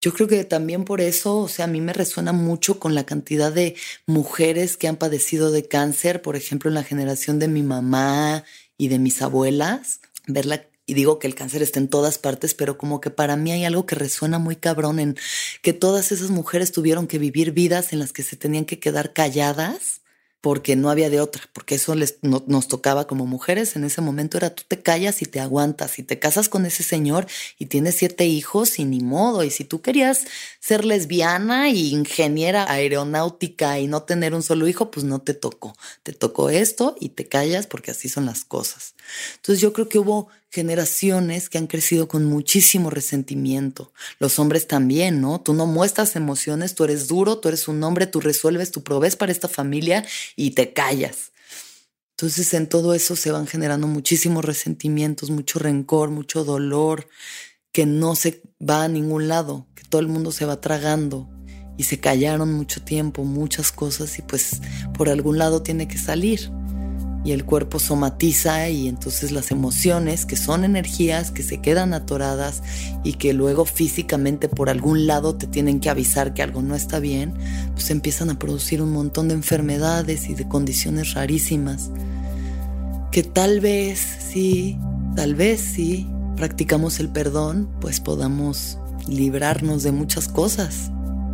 Yo 0.00 0.12
creo 0.12 0.28
que 0.28 0.44
también 0.44 0.84
por 0.84 1.00
eso, 1.00 1.38
o 1.38 1.48
sea, 1.48 1.64
a 1.64 1.68
mí 1.68 1.80
me 1.80 1.94
resuena 1.94 2.32
mucho 2.32 2.78
con 2.78 2.94
la 2.94 3.06
cantidad 3.06 3.50
de 3.50 3.74
mujeres 4.06 4.76
que 4.76 4.86
han 4.86 4.98
padecido 4.98 5.50
de 5.50 5.66
cáncer, 5.66 6.22
por 6.22 6.36
ejemplo, 6.36 6.68
en 6.68 6.74
la 6.74 6.84
generación 6.84 7.40
de 7.40 7.48
mi 7.48 7.62
mamá 7.62 8.44
y 8.76 8.88
de 8.88 8.98
mis 8.98 9.22
abuelas, 9.22 10.00
verla 10.26 10.66
y 10.86 10.94
digo 10.94 11.18
que 11.18 11.26
el 11.26 11.34
cáncer 11.34 11.62
está 11.62 11.80
en 11.80 11.88
todas 11.88 12.18
partes, 12.18 12.54
pero 12.54 12.76
como 12.76 13.00
que 13.00 13.10
para 13.10 13.36
mí 13.36 13.52
hay 13.52 13.64
algo 13.64 13.86
que 13.86 13.94
resuena 13.94 14.38
muy 14.38 14.56
cabrón 14.56 14.98
en 14.98 15.16
que 15.62 15.72
todas 15.72 16.12
esas 16.12 16.30
mujeres 16.30 16.72
tuvieron 16.72 17.06
que 17.06 17.18
vivir 17.18 17.52
vidas 17.52 17.92
en 17.92 17.98
las 18.00 18.12
que 18.12 18.22
se 18.22 18.36
tenían 18.36 18.66
que 18.66 18.78
quedar 18.78 19.14
calladas 19.14 20.02
porque 20.44 20.76
no 20.76 20.90
había 20.90 21.08
de 21.08 21.22
otra, 21.22 21.42
porque 21.54 21.76
eso 21.76 21.94
les, 21.94 22.18
nos 22.20 22.68
tocaba 22.68 23.06
como 23.06 23.24
mujeres 23.24 23.76
en 23.76 23.84
ese 23.84 24.02
momento 24.02 24.36
era 24.36 24.54
tú 24.54 24.62
te 24.68 24.82
callas 24.82 25.22
y 25.22 25.24
te 25.24 25.40
aguantas 25.40 25.98
y 25.98 26.02
te 26.02 26.18
casas 26.18 26.50
con 26.50 26.66
ese 26.66 26.82
señor 26.82 27.26
y 27.58 27.64
tienes 27.64 27.94
siete 27.94 28.26
hijos 28.26 28.78
y 28.78 28.84
ni 28.84 29.00
modo, 29.00 29.42
y 29.42 29.50
si 29.50 29.64
tú 29.64 29.80
querías 29.80 30.26
ser 30.60 30.84
lesbiana 30.84 31.70
y 31.70 31.94
ingeniera 31.94 32.70
aeronáutica 32.70 33.78
y 33.78 33.86
no 33.86 34.02
tener 34.02 34.34
un 34.34 34.42
solo 34.42 34.68
hijo, 34.68 34.90
pues 34.90 35.04
no 35.06 35.22
te 35.22 35.32
tocó, 35.32 35.74
te 36.02 36.12
tocó 36.12 36.50
esto 36.50 36.94
y 37.00 37.08
te 37.08 37.26
callas 37.26 37.66
porque 37.66 37.92
así 37.92 38.10
son 38.10 38.26
las 38.26 38.44
cosas. 38.44 38.94
Entonces 39.36 39.60
yo 39.60 39.72
creo 39.72 39.88
que 39.88 39.98
hubo 39.98 40.28
generaciones 40.50 41.48
que 41.48 41.58
han 41.58 41.66
crecido 41.66 42.06
con 42.06 42.24
muchísimo 42.24 42.90
resentimiento. 42.90 43.92
Los 44.18 44.38
hombres 44.38 44.68
también, 44.68 45.20
¿no? 45.20 45.40
Tú 45.40 45.52
no 45.52 45.66
muestras 45.66 46.14
emociones, 46.14 46.74
tú 46.74 46.84
eres 46.84 47.08
duro, 47.08 47.38
tú 47.38 47.48
eres 47.48 47.66
un 47.66 47.82
hombre, 47.82 48.06
tú 48.06 48.20
resuelves, 48.20 48.70
tú 48.70 48.82
provees 48.82 49.16
para 49.16 49.32
esta 49.32 49.48
familia 49.48 50.04
y 50.36 50.52
te 50.52 50.72
callas. 50.72 51.32
Entonces 52.12 52.54
en 52.54 52.68
todo 52.68 52.94
eso 52.94 53.16
se 53.16 53.32
van 53.32 53.48
generando 53.48 53.88
muchísimos 53.88 54.44
resentimientos, 54.44 55.30
mucho 55.30 55.58
rencor, 55.58 56.10
mucho 56.10 56.44
dolor, 56.44 57.08
que 57.72 57.86
no 57.86 58.14
se 58.14 58.40
va 58.62 58.84
a 58.84 58.88
ningún 58.88 59.26
lado, 59.26 59.66
que 59.74 59.82
todo 59.82 60.00
el 60.00 60.06
mundo 60.06 60.30
se 60.30 60.44
va 60.44 60.60
tragando 60.60 61.28
y 61.76 61.82
se 61.82 61.98
callaron 61.98 62.52
mucho 62.52 62.80
tiempo, 62.84 63.24
muchas 63.24 63.72
cosas 63.72 64.16
y 64.20 64.22
pues 64.22 64.60
por 64.96 65.08
algún 65.08 65.38
lado 65.38 65.62
tiene 65.62 65.88
que 65.88 65.98
salir 65.98 66.52
y 67.24 67.32
el 67.32 67.44
cuerpo 67.44 67.78
somatiza 67.78 68.68
y 68.68 68.86
entonces 68.86 69.32
las 69.32 69.50
emociones, 69.50 70.26
que 70.26 70.36
son 70.36 70.62
energías 70.62 71.30
que 71.30 71.42
se 71.42 71.60
quedan 71.60 71.94
atoradas 71.94 72.62
y 73.02 73.14
que 73.14 73.32
luego 73.32 73.64
físicamente 73.64 74.48
por 74.48 74.68
algún 74.68 75.06
lado 75.06 75.34
te 75.34 75.46
tienen 75.46 75.80
que 75.80 75.88
avisar 75.88 76.34
que 76.34 76.42
algo 76.42 76.60
no 76.60 76.74
está 76.74 76.98
bien, 76.98 77.34
pues 77.72 77.90
empiezan 77.90 78.30
a 78.30 78.38
producir 78.38 78.82
un 78.82 78.92
montón 78.92 79.28
de 79.28 79.34
enfermedades 79.34 80.28
y 80.28 80.34
de 80.34 80.46
condiciones 80.46 81.14
rarísimas. 81.14 81.90
Que 83.10 83.22
tal 83.22 83.60
vez 83.60 84.00
sí, 84.30 84.78
tal 85.16 85.34
vez 85.34 85.60
sí, 85.60 86.06
practicamos 86.36 87.00
el 87.00 87.08
perdón, 87.08 87.70
pues 87.80 88.00
podamos 88.00 88.78
librarnos 89.08 89.82
de 89.82 89.92
muchas 89.92 90.28
cosas. 90.28 90.90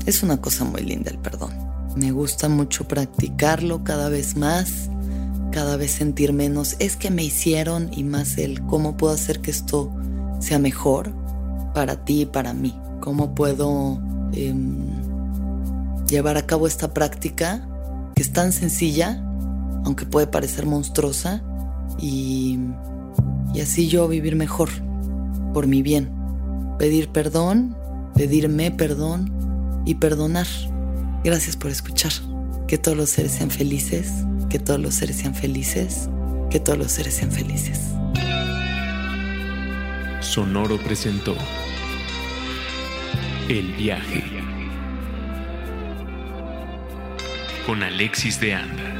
Es 0.07 0.23
una 0.23 0.41
cosa 0.41 0.65
muy 0.65 0.83
linda 0.83 1.11
el 1.11 1.19
perdón. 1.19 1.53
Me 1.97 2.13
gusta 2.13 2.49
mucho 2.49 2.87
practicarlo 2.87 3.83
cada 3.83 4.09
vez 4.09 4.37
más, 4.37 4.89
cada 5.51 5.77
vez 5.77 5.91
sentir 5.91 6.33
menos 6.33 6.77
es 6.79 6.97
que 6.97 7.11
me 7.11 7.25
hicieron 7.25 7.91
y 7.93 8.05
más 8.05 8.39
el 8.39 8.63
cómo 8.63 8.97
puedo 8.97 9.13
hacer 9.13 9.41
que 9.41 9.51
esto 9.51 9.93
sea 10.39 10.59
mejor 10.59 11.13
para 11.75 12.05
ti 12.05 12.23
y 12.23 12.27
para 12.27 12.53
mí. 12.53 12.79
Cómo 13.01 13.35
puedo 13.35 14.01
em, 14.33 14.87
llevar 16.07 16.37
a 16.37 16.47
cabo 16.47 16.67
esta 16.67 16.93
práctica 16.93 17.67
que 18.15 18.23
es 18.23 18.33
tan 18.33 18.53
sencilla, 18.53 19.23
aunque 19.85 20.07
puede 20.07 20.27
parecer 20.27 20.67
monstruosa, 20.67 21.43
y, 21.99 22.59
y 23.55 23.61
así 23.61 23.89
yo 23.89 24.09
vivir 24.09 24.37
mejor, 24.37 24.69
por 25.53 25.67
mi 25.67 25.83
bien. 25.83 26.11
Pedir 26.79 27.11
perdón, 27.11 27.77
pedirme 28.15 28.71
perdón 28.71 29.33
y 29.85 29.97
perdonar. 29.97 30.47
Gracias 31.25 31.57
por 31.57 31.71
escuchar. 31.71 32.13
Que 32.67 32.79
todos 32.79 32.97
los 32.97 33.11
seres 33.11 33.33
sean 33.33 33.51
felices, 33.51 34.13
que 34.51 34.59
todos 34.59 34.81
los 34.81 34.95
seres 34.95 35.17
sean 35.17 35.35
felices, 35.35 36.11
que 36.51 36.59
todos 36.59 36.77
los 36.77 36.91
seres 36.91 37.15
sean 37.15 37.31
felices. 37.31 37.93
Sonoro 40.21 40.77
presentó 40.79 41.37
El 43.49 43.73
viaje 43.75 44.25
con 47.65 47.85
Alexis 47.85 48.41
de 48.41 48.55
Anda. 48.55 49.00